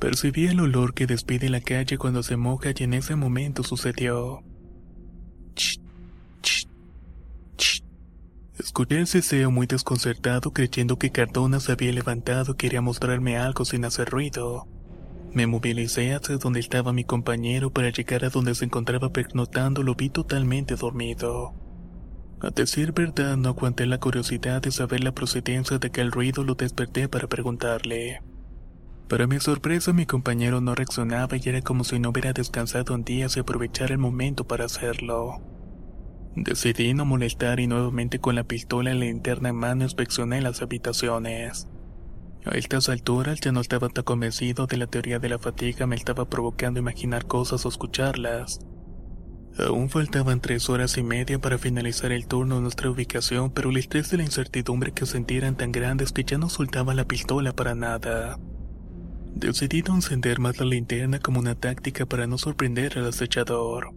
Percibí 0.00 0.48
el 0.48 0.58
olor 0.58 0.94
que 0.94 1.06
despide 1.06 1.48
la 1.48 1.60
calle 1.60 1.96
cuando 1.96 2.24
se 2.24 2.36
moja 2.36 2.70
y 2.76 2.82
en 2.82 2.94
ese 2.94 3.14
momento 3.14 3.62
sucedió. 3.62 4.42
Escuché 8.58 8.98
el 8.98 9.06
ceseo 9.06 9.52
muy 9.52 9.68
desconcertado 9.68 10.52
creyendo 10.52 10.98
que 10.98 11.12
Cardona 11.12 11.60
se 11.60 11.70
había 11.70 11.92
levantado 11.92 12.54
y 12.54 12.56
quería 12.56 12.80
mostrarme 12.80 13.38
algo 13.38 13.64
sin 13.64 13.84
hacer 13.84 14.10
ruido. 14.10 14.66
Me 15.32 15.46
movilicé 15.46 16.14
hacia 16.14 16.38
donde 16.38 16.60
estaba 16.60 16.92
mi 16.92 17.04
compañero 17.04 17.70
para 17.70 17.90
llegar 17.90 18.24
a 18.24 18.30
donde 18.30 18.54
se 18.54 18.64
encontraba 18.64 19.12
pernotando 19.12 19.82
lo 19.82 19.94
vi 19.94 20.08
totalmente 20.08 20.74
dormido. 20.74 21.54
A 22.40 22.50
decir 22.50 22.92
verdad, 22.92 23.36
no 23.36 23.50
aguanté 23.50 23.84
la 23.86 23.98
curiosidad 23.98 24.62
de 24.62 24.70
saber 24.70 25.02
la 25.02 25.12
procedencia 25.12 25.78
de 25.78 25.88
aquel 25.88 26.12
ruido, 26.12 26.44
lo 26.44 26.54
desperté 26.54 27.08
para 27.08 27.28
preguntarle. 27.28 28.22
Para 29.08 29.26
mi 29.26 29.40
sorpresa, 29.40 29.92
mi 29.92 30.06
compañero 30.06 30.60
no 30.60 30.74
reaccionaba 30.74 31.36
y 31.36 31.48
era 31.48 31.62
como 31.62 31.82
si 31.82 31.98
no 31.98 32.10
hubiera 32.10 32.32
descansado 32.32 32.94
un 32.94 33.04
día 33.04 33.26
y 33.34 33.38
aprovechara 33.38 33.92
el 33.92 33.98
momento 33.98 34.46
para 34.46 34.66
hacerlo. 34.66 35.40
Decidí 36.36 36.94
no 36.94 37.04
molestar 37.04 37.58
y 37.58 37.66
nuevamente 37.66 38.20
con 38.20 38.34
la 38.34 38.44
pistola 38.44 38.92
en 38.92 39.00
la 39.00 39.06
linterna 39.06 39.48
en 39.48 39.56
mano 39.56 39.84
inspeccioné 39.84 40.40
las 40.40 40.62
habitaciones. 40.62 41.66
A 42.44 42.56
estas 42.56 42.88
alturas 42.88 43.40
ya 43.40 43.52
no 43.52 43.60
estaba 43.60 43.88
tan 43.88 44.04
convencido 44.04 44.66
de 44.66 44.76
la 44.76 44.86
teoría 44.86 45.18
de 45.18 45.28
la 45.28 45.38
fatiga, 45.38 45.86
me 45.86 45.96
estaba 45.96 46.24
provocando 46.28 46.80
imaginar 46.80 47.26
cosas 47.26 47.66
o 47.66 47.68
escucharlas. 47.68 48.60
Aún 49.58 49.90
faltaban 49.90 50.40
tres 50.40 50.70
horas 50.70 50.96
y 50.98 51.02
media 51.02 51.40
para 51.40 51.58
finalizar 51.58 52.12
el 52.12 52.28
turno 52.28 52.58
en 52.58 52.62
nuestra 52.62 52.90
ubicación, 52.90 53.50
pero 53.50 53.70
el 53.70 53.76
estrés 53.76 54.10
de 54.10 54.18
la 54.18 54.22
incertidumbre 54.22 54.92
que 54.92 55.04
sentí 55.04 55.36
eran 55.36 55.56
tan 55.56 55.72
grandes 55.72 56.12
que 56.12 56.22
ya 56.22 56.38
no 56.38 56.48
soltaba 56.48 56.94
la 56.94 57.06
pistola 57.06 57.52
para 57.52 57.74
nada. 57.74 58.38
Decidí 59.34 59.82
no 59.82 59.96
encender 59.96 60.38
más 60.38 60.58
la 60.58 60.66
linterna 60.66 61.18
como 61.18 61.40
una 61.40 61.56
táctica 61.56 62.06
para 62.06 62.26
no 62.26 62.38
sorprender 62.38 62.98
al 62.98 63.08
acechador. 63.08 63.92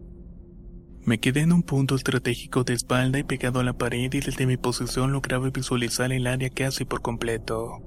Me 1.04 1.19
quedé 1.19 1.41
en 1.41 1.54
un 1.54 1.63
punto 1.63 1.95
estratégico 1.95 2.63
de 2.63 2.73
espalda 2.73 3.19
y 3.19 3.23
pegado 3.23 3.60
a 3.60 3.63
la 3.63 3.73
pared 3.73 4.13
y 4.13 4.19
desde 4.19 4.45
mi 4.45 4.58
posición 4.58 5.12
lograba 5.12 5.49
visualizar 5.49 6.12
el 6.12 6.27
área 6.27 6.49
casi 6.49 6.86
por 6.86 7.01
completo. 7.01 7.82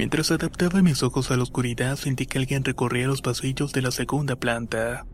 Mientras 0.00 0.30
adaptaba 0.30 0.80
mis 0.80 1.02
ojos 1.02 1.30
a 1.30 1.36
la 1.36 1.42
oscuridad 1.42 1.94
sentí 1.96 2.24
que 2.24 2.38
alguien 2.38 2.64
recorría 2.64 3.06
los 3.06 3.20
pasillos 3.20 3.74
de 3.74 3.82
la 3.82 3.90
segunda 3.90 4.34
planta. 4.34 5.04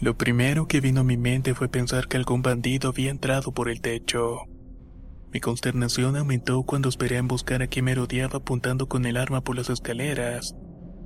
Lo 0.00 0.16
primero 0.16 0.68
que 0.68 0.80
vino 0.80 1.00
a 1.00 1.04
mi 1.04 1.16
mente 1.16 1.52
fue 1.52 1.68
pensar 1.68 2.06
que 2.06 2.16
algún 2.16 2.42
bandido 2.42 2.90
había 2.90 3.10
entrado 3.10 3.50
por 3.50 3.68
el 3.68 3.80
techo. 3.80 4.42
Mi 5.32 5.40
consternación 5.40 6.14
aumentó 6.14 6.62
cuando 6.62 6.88
esperé 6.88 7.16
a 7.16 7.18
emboscar 7.18 7.60
a 7.60 7.66
quien 7.66 7.86
me 7.86 7.96
rodeaba 7.96 8.36
apuntando 8.36 8.88
con 8.88 9.04
el 9.04 9.16
arma 9.16 9.40
por 9.40 9.56
las 9.56 9.68
escaleras, 9.68 10.54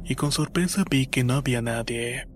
y 0.04 0.14
con 0.14 0.30
sorpresa 0.30 0.84
vi 0.90 1.06
que 1.06 1.24
no 1.24 1.32
había 1.32 1.62
nadie. 1.62 2.28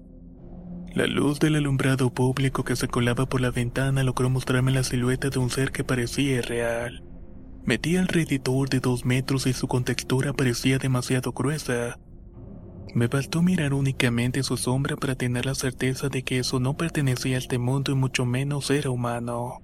La 0.94 1.07
luz 1.07 1.38
del 1.38 1.57
alumbrado 1.57 2.14
público 2.14 2.64
que 2.64 2.76
se 2.76 2.88
colaba 2.88 3.26
por 3.26 3.42
la 3.42 3.50
ventana 3.50 4.03
logró 4.05 4.31
mostrarme 4.31 4.72
la 4.72 4.85
silueta 4.85 5.29
de 5.29 5.38
un 5.38 5.50
ser 5.50 5.70
que 5.70 5.85
parecía 5.85 6.38
irreal. 6.38 7.10
Metía 7.70 8.00
alrededor 8.00 8.68
de 8.68 8.80
dos 8.80 9.04
metros 9.04 9.46
y 9.46 9.52
su 9.52 9.68
contextura 9.68 10.33
parecía 10.33 10.78
demasiado 10.78 11.30
gruesa, 11.30 11.96
me 12.96 13.06
bastó 13.06 13.42
mirar 13.42 13.74
únicamente 13.74 14.42
su 14.42 14.56
sombra 14.56 14.96
para 14.96 15.14
tener 15.14 15.46
la 15.46 15.54
certeza 15.54 16.09
de 16.09 16.24
que 16.24 16.40
eso 16.40 16.59
no 16.59 16.76
pertenecía 16.76 17.37
a 17.37 17.38
este 17.38 17.59
mundo 17.59 17.92
y 17.92 17.94
mucho 17.94 18.26
menos 18.26 18.72
era 18.72 18.90
humano. 18.90 19.62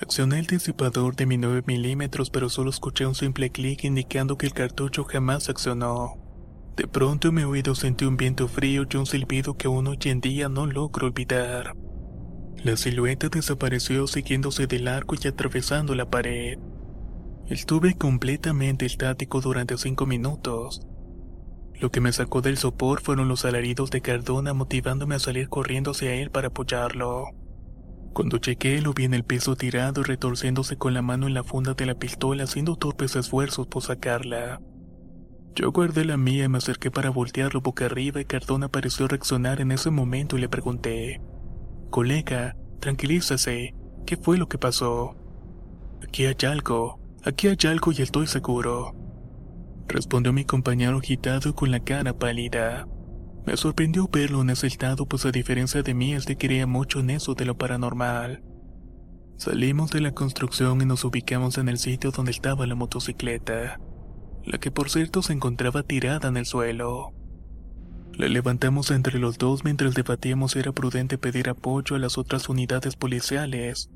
Accioné 0.00 0.38
el 0.38 0.46
disipador 0.46 1.14
de 1.14 1.26
mi 1.26 1.36
9 1.36 1.64
milímetros 1.66 2.30
pero 2.30 2.48
solo 2.48 2.70
escuché 2.70 3.04
un 3.04 3.14
simple 3.14 3.50
clic 3.50 3.84
indicando 3.84 4.38
que 4.38 4.46
el 4.46 4.54
cartucho 4.54 5.04
jamás 5.04 5.50
accionó. 5.50 6.14
De 6.78 6.86
pronto 6.86 7.28
en 7.28 7.34
mi 7.34 7.42
oído 7.42 7.74
sentí 7.74 8.06
un 8.06 8.16
viento 8.16 8.48
frío 8.48 8.86
y 8.90 8.96
un 8.96 9.04
silbido 9.04 9.58
que 9.58 9.66
aún 9.66 9.86
hoy 9.86 9.98
en 10.04 10.22
día 10.22 10.48
no 10.48 10.64
logro 10.64 11.08
olvidar. 11.08 11.74
La 12.64 12.74
silueta 12.78 13.28
desapareció 13.28 14.06
siguiéndose 14.06 14.66
del 14.66 14.88
arco 14.88 15.14
y 15.22 15.28
atravesando 15.28 15.94
la 15.94 16.08
pared. 16.08 16.58
Estuve 17.52 17.92
completamente 17.98 18.86
estático 18.86 19.42
durante 19.42 19.76
cinco 19.76 20.06
minutos. 20.06 20.80
Lo 21.78 21.90
que 21.90 22.00
me 22.00 22.10
sacó 22.10 22.40
del 22.40 22.56
sopor 22.56 23.02
fueron 23.02 23.28
los 23.28 23.44
alaridos 23.44 23.90
de 23.90 24.00
Cardona 24.00 24.54
motivándome 24.54 25.16
a 25.16 25.18
salir 25.18 25.50
corriendo 25.50 25.90
hacia 25.90 26.14
él 26.14 26.30
para 26.30 26.48
apoyarlo. 26.48 27.26
Cuando 28.14 28.38
chequé 28.38 28.80
lo 28.80 28.94
vi 28.94 29.04
en 29.04 29.12
el 29.12 29.24
piso 29.24 29.54
tirado 29.54 30.00
y 30.00 30.04
retorciéndose 30.04 30.78
con 30.78 30.94
la 30.94 31.02
mano 31.02 31.26
en 31.26 31.34
la 31.34 31.44
funda 31.44 31.74
de 31.74 31.84
la 31.84 31.94
pistola 31.94 32.44
haciendo 32.44 32.76
torpes 32.76 33.16
esfuerzos 33.16 33.66
por 33.66 33.82
sacarla. 33.82 34.58
Yo 35.54 35.72
guardé 35.72 36.06
la 36.06 36.16
mía 36.16 36.44
y 36.44 36.48
me 36.48 36.56
acerqué 36.56 36.90
para 36.90 37.10
voltearlo 37.10 37.60
boca 37.60 37.84
arriba 37.84 38.18
y 38.22 38.24
Cardona 38.24 38.70
pareció 38.70 39.08
reaccionar 39.08 39.60
en 39.60 39.72
ese 39.72 39.90
momento 39.90 40.38
y 40.38 40.40
le 40.40 40.48
pregunté, 40.48 41.20
Colega, 41.90 42.56
tranquilízase, 42.80 43.74
¿qué 44.06 44.16
fue 44.16 44.38
lo 44.38 44.48
que 44.48 44.56
pasó? 44.56 45.16
Aquí 46.02 46.24
hay 46.24 46.36
algo, 46.46 47.01
aquí 47.24 47.48
hay 47.48 47.56
algo 47.66 47.92
y 47.92 48.02
estoy 48.02 48.26
seguro 48.26 49.02
respondió 49.92 50.32
mi 50.32 50.44
compañero 50.44 50.98
agitado 50.98 51.54
con 51.54 51.70
la 51.70 51.80
cara 51.80 52.18
pálida. 52.18 52.88
Me 53.46 53.56
sorprendió 53.56 54.08
verlo 54.08 54.42
en 54.42 54.50
ese 54.50 54.66
estado, 54.66 55.06
pues 55.06 55.26
a 55.26 55.30
diferencia 55.30 55.82
de 55.82 55.94
mí, 55.94 56.12
él 56.12 56.22
se 56.22 56.36
creía 56.36 56.66
mucho 56.66 57.00
en 57.00 57.10
eso 57.10 57.34
de 57.34 57.44
lo 57.44 57.56
paranormal. 57.56 58.42
Salimos 59.36 59.90
de 59.90 60.00
la 60.00 60.12
construcción 60.12 60.80
y 60.80 60.86
nos 60.86 61.04
ubicamos 61.04 61.58
en 61.58 61.68
el 61.68 61.78
sitio 61.78 62.12
donde 62.12 62.30
estaba 62.30 62.66
la 62.66 62.74
motocicleta, 62.74 63.80
la 64.44 64.58
que 64.58 64.70
por 64.70 64.90
cierto 64.90 65.22
se 65.22 65.32
encontraba 65.32 65.82
tirada 65.82 66.28
en 66.28 66.36
el 66.36 66.46
suelo. 66.46 67.12
La 68.12 68.28
levantamos 68.28 68.90
entre 68.90 69.18
los 69.18 69.38
dos 69.38 69.64
mientras 69.64 69.94
debatíamos 69.94 70.52
si 70.52 70.60
era 70.60 70.72
prudente 70.72 71.18
pedir 71.18 71.48
apoyo 71.48 71.96
a 71.96 71.98
las 71.98 72.18
otras 72.18 72.48
unidades 72.48 72.94
policiales, 72.94 73.90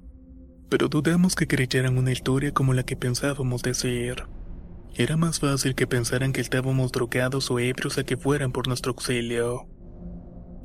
pero 0.69 0.89
dudamos 0.89 1.35
que 1.35 1.47
creyeran 1.47 1.99
una 1.99 2.13
historia 2.13 2.53
como 2.53 2.75
la 2.75 2.83
que 2.83 2.97
pensábamos 2.97 3.63
decir. 3.63 4.25
Era 4.95 5.17
más 5.17 5.41
fácil 5.41 5.75
que 5.75 5.87
pensaran 5.87 6.33
que 6.33 6.41
estábamos 6.41 6.91
drogados 6.91 7.51
o 7.51 7.59
ebrios 7.59 7.99
a 7.99 8.05
que 8.05 8.17
fueran 8.17 8.53
por 8.53 8.67
nuestro 8.67 8.93
auxilio. 8.93 9.67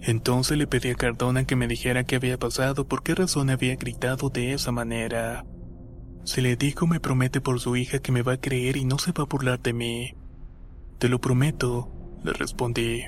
Entonces 0.01 0.57
le 0.57 0.67
pedí 0.67 0.89
a 0.89 0.95
Cardona 0.95 1.45
que 1.45 1.55
me 1.55 1.67
dijera 1.67 2.05
qué 2.05 2.15
había 2.15 2.39
pasado, 2.39 2.87
por 2.87 3.03
qué 3.03 3.13
razón 3.13 3.49
había 3.49 3.75
gritado 3.75 4.29
de 4.29 4.53
esa 4.53 4.71
manera. 4.71 5.45
Si 6.23 6.41
le 6.41 6.55
digo 6.55 6.87
me 6.87 6.99
promete 6.99 7.41
por 7.41 7.59
su 7.59 7.75
hija 7.75 7.99
que 7.99 8.11
me 8.11 8.23
va 8.23 8.33
a 8.33 8.41
creer 8.41 8.77
y 8.77 8.85
no 8.85 8.97
se 8.97 9.11
va 9.11 9.23
a 9.23 9.27
burlar 9.27 9.61
de 9.61 9.73
mí. 9.73 10.13
Te 10.97 11.09
lo 11.09 11.19
prometo, 11.19 11.91
le 12.23 12.33
respondí. 12.33 13.03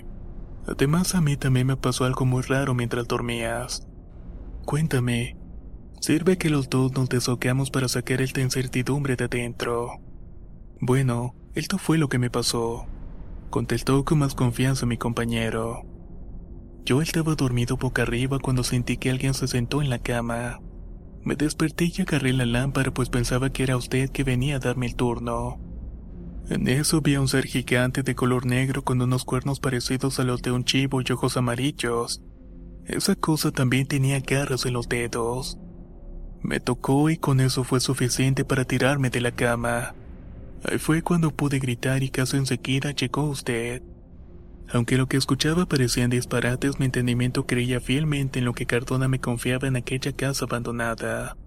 Además 0.68 1.16
a 1.16 1.22
mí 1.22 1.36
también 1.36 1.68
me 1.68 1.78
pasó 1.78 2.06
algo 2.06 2.26
muy 2.26 2.44
raro 2.44 2.74
mientras 2.74 3.08
dormías. 3.08 3.88
Cuéntame, 4.66 5.38
sirve 6.04 6.38
que 6.38 6.50
los 6.50 6.70
dos 6.70 6.92
nos 6.92 7.08
deshoqueamos 7.08 7.72
para 7.72 7.88
sacar 7.88 8.22
esta 8.22 8.42
incertidumbre 8.42 9.16
de 9.16 9.24
adentro. 9.24 10.02
Bueno, 10.82 11.34
esto 11.56 11.78
fue 11.78 11.98
lo 11.98 12.10
que 12.10 12.20
me 12.20 12.30
pasó, 12.30 12.88
contestó 13.50 14.04
con 14.04 14.20
más 14.20 14.36
confianza 14.36 14.86
mi 14.86 14.98
compañero. 14.98 15.86
Yo 16.84 17.02
estaba 17.02 17.36
dormido 17.36 17.78
boca 17.78 18.02
arriba 18.02 18.40
cuando 18.40 18.66
sentí 18.66 18.98
que 18.98 19.12
alguien 19.12 19.34
se 19.34 19.48
sentó 19.48 19.82
en 19.82 19.90
la 19.90 20.00
cama. 20.00 20.60
Me 21.22 21.38
desperté 21.38 21.86
y 21.86 22.02
agarré 22.02 22.34
la 22.34 22.46
lámpara 22.46 22.94
pues 22.94 23.08
pensaba 23.08 23.52
que 23.52 23.64
era 23.64 23.78
usted 23.78 24.10
que 24.10 24.26
venía 24.26 24.58
a 24.58 24.60
darme 24.60 24.88
el 24.88 24.98
turno. 24.98 25.62
En 26.50 26.68
eso 26.68 27.00
vi 27.00 27.16
a 27.16 27.22
un 27.22 27.30
ser 27.30 27.46
gigante 27.46 28.04
de 28.04 28.14
color 28.14 28.46
negro 28.46 28.84
con 28.84 29.02
unos 29.02 29.24
cuernos 29.24 29.62
parecidos 29.62 30.20
a 30.20 30.26
los 30.26 30.42
de 30.42 30.52
un 30.52 30.66
chivo 30.66 31.00
y 31.00 31.10
ojos 31.14 31.38
amarillos. 31.38 32.22
Esa 32.84 33.16
cosa 33.16 33.52
también 33.52 33.88
tenía 33.88 34.20
garras 34.20 34.66
en 34.66 34.74
los 34.74 34.90
dedos. 34.90 35.58
Me 36.44 36.60
tocó 36.60 37.10
y 37.10 37.18
con 37.18 37.40
eso 37.40 37.64
fue 37.64 37.80
suficiente 37.80 38.44
para 38.44 38.66
tirarme 38.66 39.10
de 39.10 39.22
la 39.22 39.32
cama. 39.32 39.96
Ahí 40.66 40.78
fue 40.78 41.02
cuando 41.02 41.32
pude 41.32 41.60
gritar 41.60 42.04
y 42.04 42.10
casi 42.10 42.38
enseguida 42.38 42.92
llegó 42.92 43.24
usted. 43.24 43.82
Aunque 44.70 44.98
lo 44.98 45.08
que 45.08 45.18
escuchaba 45.18 45.66
parecían 45.66 46.10
disparates, 46.10 46.80
mi 46.80 46.86
entendimiento 46.86 47.46
creía 47.46 47.80
fielmente 47.80 48.40
en 48.40 48.46
lo 48.46 48.54
que 48.54 48.66
Cardona 48.66 49.08
me 49.08 49.20
confiaba 49.20 49.68
en 49.68 49.78
aquella 49.78 50.12
casa 50.12 50.46
abandonada. 50.46 51.38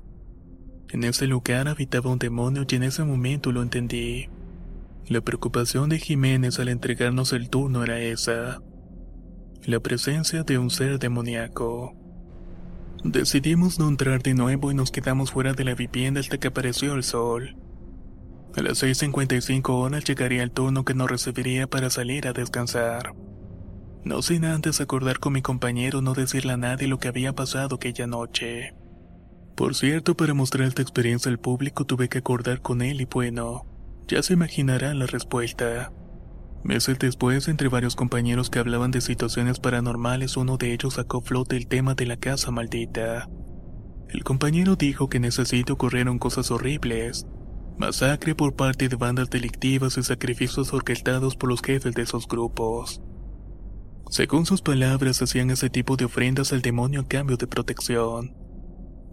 En 0.91 1.05
ese 1.05 1.27
lugar 1.27 1.69
habitaba 1.69 2.11
un 2.11 2.19
demonio 2.19 2.65
y 2.69 2.75
en 2.75 2.85
ese 2.85 3.05
momento 3.05 3.53
lo 3.53 3.63
entendí. 3.63 4.29
La 5.09 5.21
preocupación 5.21 5.89
de 5.89 5.99
Jiménez 5.99 6.59
al 6.59 6.69
entregarnos 6.69 7.33
el 7.33 7.51
turno 7.51 7.85
era 7.85 8.01
esa. 8.01 8.63
La 9.65 9.81
presencia 9.81 10.43
de 10.43 10.59
un 10.59 10.71
ser 10.71 10.99
demoníaco. 10.99 11.95
Decidimos 13.13 13.79
no 13.79 13.89
entrar 13.89 14.21
de 14.21 14.35
nuevo 14.35 14.73
y 14.73 14.75
nos 14.75 14.91
quedamos 14.91 15.31
fuera 15.31 15.53
de 15.53 15.63
la 15.63 15.77
vivienda 15.77 16.19
hasta 16.19 16.39
que 16.39 16.49
apareció 16.49 16.95
el 16.95 17.05
sol. 17.05 17.57
A 18.57 18.63
las 18.63 18.83
6.55 18.83 19.69
horas 19.71 20.03
llegaría 20.03 20.43
el 20.43 20.51
turno 20.51 20.85
que 20.85 20.95
nos 20.95 21.09
recibiría 21.09 21.69
para 21.69 21.89
salir 21.89 22.27
a 22.27 22.33
descansar. 22.33 23.15
No 24.03 24.23
sin 24.23 24.45
antes 24.45 24.81
acordar 24.81 25.21
con 25.21 25.35
mi 25.35 25.41
compañero 25.41 26.03
no 26.03 26.15
decirle 26.15 26.55
a 26.55 26.57
nadie 26.57 26.89
lo 26.89 26.99
que 26.99 27.07
había 27.07 27.33
pasado 27.33 27.77
aquella 27.77 28.09
noche. 28.09 28.75
Por 29.55 29.77
cierto, 29.77 30.17
para 30.17 30.35
mostrar 30.35 30.67
esta 30.67 30.83
experiencia 30.83 31.31
al 31.31 31.39
público 31.39 31.85
tuve 31.85 32.09
que 32.09 32.19
acordar 32.19 32.61
con 32.61 32.83
él 32.83 33.01
y 33.01 33.05
bueno, 33.05 33.67
ya 34.09 34.21
se 34.25 34.33
imaginará 34.33 34.95
la 34.95 35.07
respuesta. 35.07 35.93
Meses 36.67 36.99
después, 36.99 37.47
entre 37.47 37.69
varios 37.69 37.95
compañeros 37.95 38.51
que 38.51 38.59
hablaban 38.59 38.91
de 38.91 39.01
situaciones 39.01 39.61
paranormales, 39.61 40.37
uno 40.37 40.57
de 40.57 40.73
ellos 40.73 40.95
sacó 40.95 41.21
flote 41.21 41.57
el 41.57 41.69
tema 41.69 41.95
de 41.95 42.07
la 42.07 42.17
casa 42.17 42.51
maldita. 42.51 43.31
El 44.09 44.25
compañero 44.25 44.75
dijo 44.75 45.09
que 45.09 45.19
en 45.19 45.27
ese 45.27 45.45
sitio 45.45 45.77
ocurrieron 45.77 46.19
cosas 46.19 46.51
horribles, 46.51 47.25
masacre 47.79 48.35
por 48.35 48.57
parte 48.57 48.89
de 48.89 48.97
bandas 48.97 49.31
delictivas 49.31 49.97
y 49.97 50.03
sacrificios 50.03 50.73
orquestados 50.73 51.37
por 51.37 51.51
los 51.51 51.63
jefes 51.63 51.95
de 51.95 52.03
esos 52.03 52.27
grupos. 52.27 53.01
Según 54.11 54.45
sus 54.45 54.61
palabras, 54.61 55.23
hacían 55.23 55.51
ese 55.51 55.71
tipo 55.71 55.97
de 55.97 56.07
ofrendas 56.07 56.53
al 56.53 56.63
demonio 56.63 57.03
a 57.03 57.07
cambio 57.07 57.37
de 57.37 57.47
protección. 57.47 58.35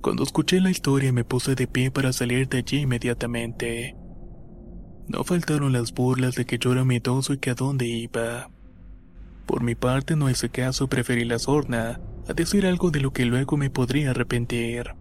Cuando 0.02 0.24
escuché 0.24 0.60
la 0.60 0.72
historia 0.72 1.14
me 1.14 1.24
puse 1.24 1.54
de 1.54 1.68
pie 1.68 1.92
para 1.92 2.14
salir 2.14 2.50
de 2.50 2.58
allí 2.58 2.80
inmediatamente. 2.80 3.96
No 5.08 5.24
faltaron 5.24 5.74
las 5.74 5.94
burlas 5.94 6.36
de 6.36 6.46
que 6.46 6.58
yo 6.58 6.72
era 6.72 6.86
miedoso 6.86 7.34
y 7.34 7.38
que 7.38 7.50
a 7.50 7.56
dónde 7.56 7.86
iba. 7.86 8.50
Por 9.46 9.64
mi 9.64 9.76
parte, 9.76 10.16
no 10.16 10.30
hice 10.30 10.50
caso, 10.50 10.88
preferí 10.88 11.26
la 11.26 11.40
sorna, 11.40 12.00
a 12.28 12.34
decir 12.34 12.66
algo 12.66 12.92
de 12.92 13.02
lo 13.02 13.12
que 13.12 13.26
luego 13.26 13.58
me 13.58 13.70
podría 13.70 14.12
arrepentir. 14.12 14.96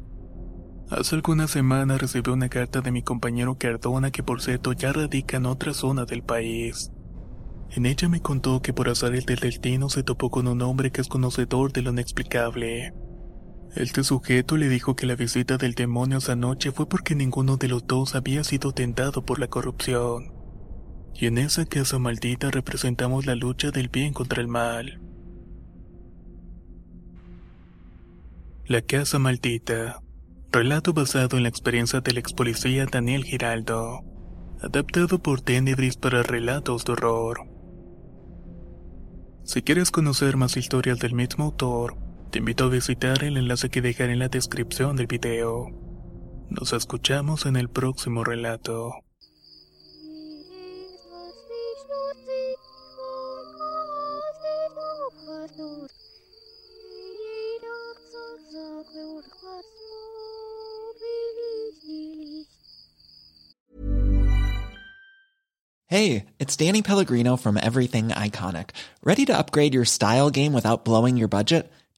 Hace 0.91 1.15
algunas 1.15 1.51
semanas 1.51 2.01
recibí 2.01 2.31
una 2.31 2.49
carta 2.49 2.81
de 2.81 2.91
mi 2.91 3.03
compañero 3.03 3.57
Cardona 3.57 4.11
que 4.11 4.23
por 4.23 4.43
cierto 4.43 4.73
ya 4.73 4.93
radica 4.93 5.39
en 5.39 5.47
otra 5.47 5.73
zona 5.73 6.05
del 6.05 6.23
país. 6.23 6.91
En 7.71 7.87
ella 7.87 8.09
me 8.11 8.21
contó 8.21 8.61
que 8.61 8.75
por 8.75 8.91
azar 8.91 9.13
del 9.13 9.25
destino 9.25 9.89
se 9.89 10.03
topó 10.03 10.31
con 10.31 10.47
un 10.49 10.61
hombre 10.61 10.91
que 10.91 11.01
es 11.01 11.09
conocedor 11.09 11.73
de 11.73 11.81
lo 11.81 11.93
inexplicable. 11.93 12.93
Este 13.75 14.05
sujeto 14.05 14.59
le 14.59 14.69
dijo 14.69 14.97
que 14.97 15.07
la 15.07 15.17
visita 15.17 15.57
del 15.57 15.73
demonio 15.75 16.19
esa 16.19 16.37
noche 16.37 16.73
fue 16.73 16.87
porque 16.87 17.15
ninguno 17.15 17.57
de 17.57 17.69
los 17.69 17.87
dos 17.87 18.15
había 18.15 18.45
sido 18.45 18.73
tentado 18.73 19.25
por 19.25 19.39
la 19.39 19.49
corrupción. 19.49 20.33
Y 21.15 21.27
en 21.27 21.39
esa 21.39 21.65
casa 21.65 21.99
maldita 21.99 22.51
representamos 22.51 23.25
la 23.25 23.35
lucha 23.35 23.71
del 23.71 23.89
bien 23.89 24.13
contra 24.13 24.43
el 24.43 24.49
mal. 24.49 25.01
La 28.67 28.83
casa 28.83 29.19
maldita. 29.19 30.03
Relato 30.51 30.93
basado 30.93 31.39
en 31.39 31.45
la 31.45 31.49
experiencia 31.49 32.03
del 32.03 32.19
ex 32.19 32.35
policía 32.35 32.85
Daniel 32.85 33.25
Giraldo. 33.25 34.01
Adaptado 34.61 35.19
por 35.19 35.41
Tenebris 35.41 35.97
para 35.97 36.23
relatos 36.23 36.85
de 36.85 36.93
horror. 36.93 37.49
Si 39.45 39.63
quieres 39.63 39.91
conocer 39.91 40.37
más 40.37 40.59
historias 40.59 40.99
del 40.99 41.15
mismo 41.15 41.47
autor, 41.47 41.97
te 42.33 42.39
invito 42.39 42.65
a 42.65 42.69
visitar 42.71 43.23
el 43.25 43.37
enlace 43.37 43.69
que 43.69 43.83
dejaré 43.83 44.15
en 44.15 44.19
la 44.19 44.29
descripción 44.29 44.97
del 44.97 45.07
video. 45.07 45.69
Nos 46.49 46.73
escuchamos 46.73 47.45
en 47.45 47.57
el 47.57 47.69
próximo 47.69 48.25
relato. 48.25 48.95
Hey, 65.87 66.25
it's 66.39 66.57
Danny 66.57 66.81
Pellegrino 66.81 67.37
from 67.37 67.59
Everything 67.59 68.09
Iconic. 68.09 68.71
Ready 69.05 69.27
to 69.27 69.37
upgrade 69.37 69.75
your 69.75 69.85
style 69.85 70.31
game 70.31 70.55
without 70.55 70.87
blowing 70.87 71.19
your 71.19 71.29
budget? 71.29 71.71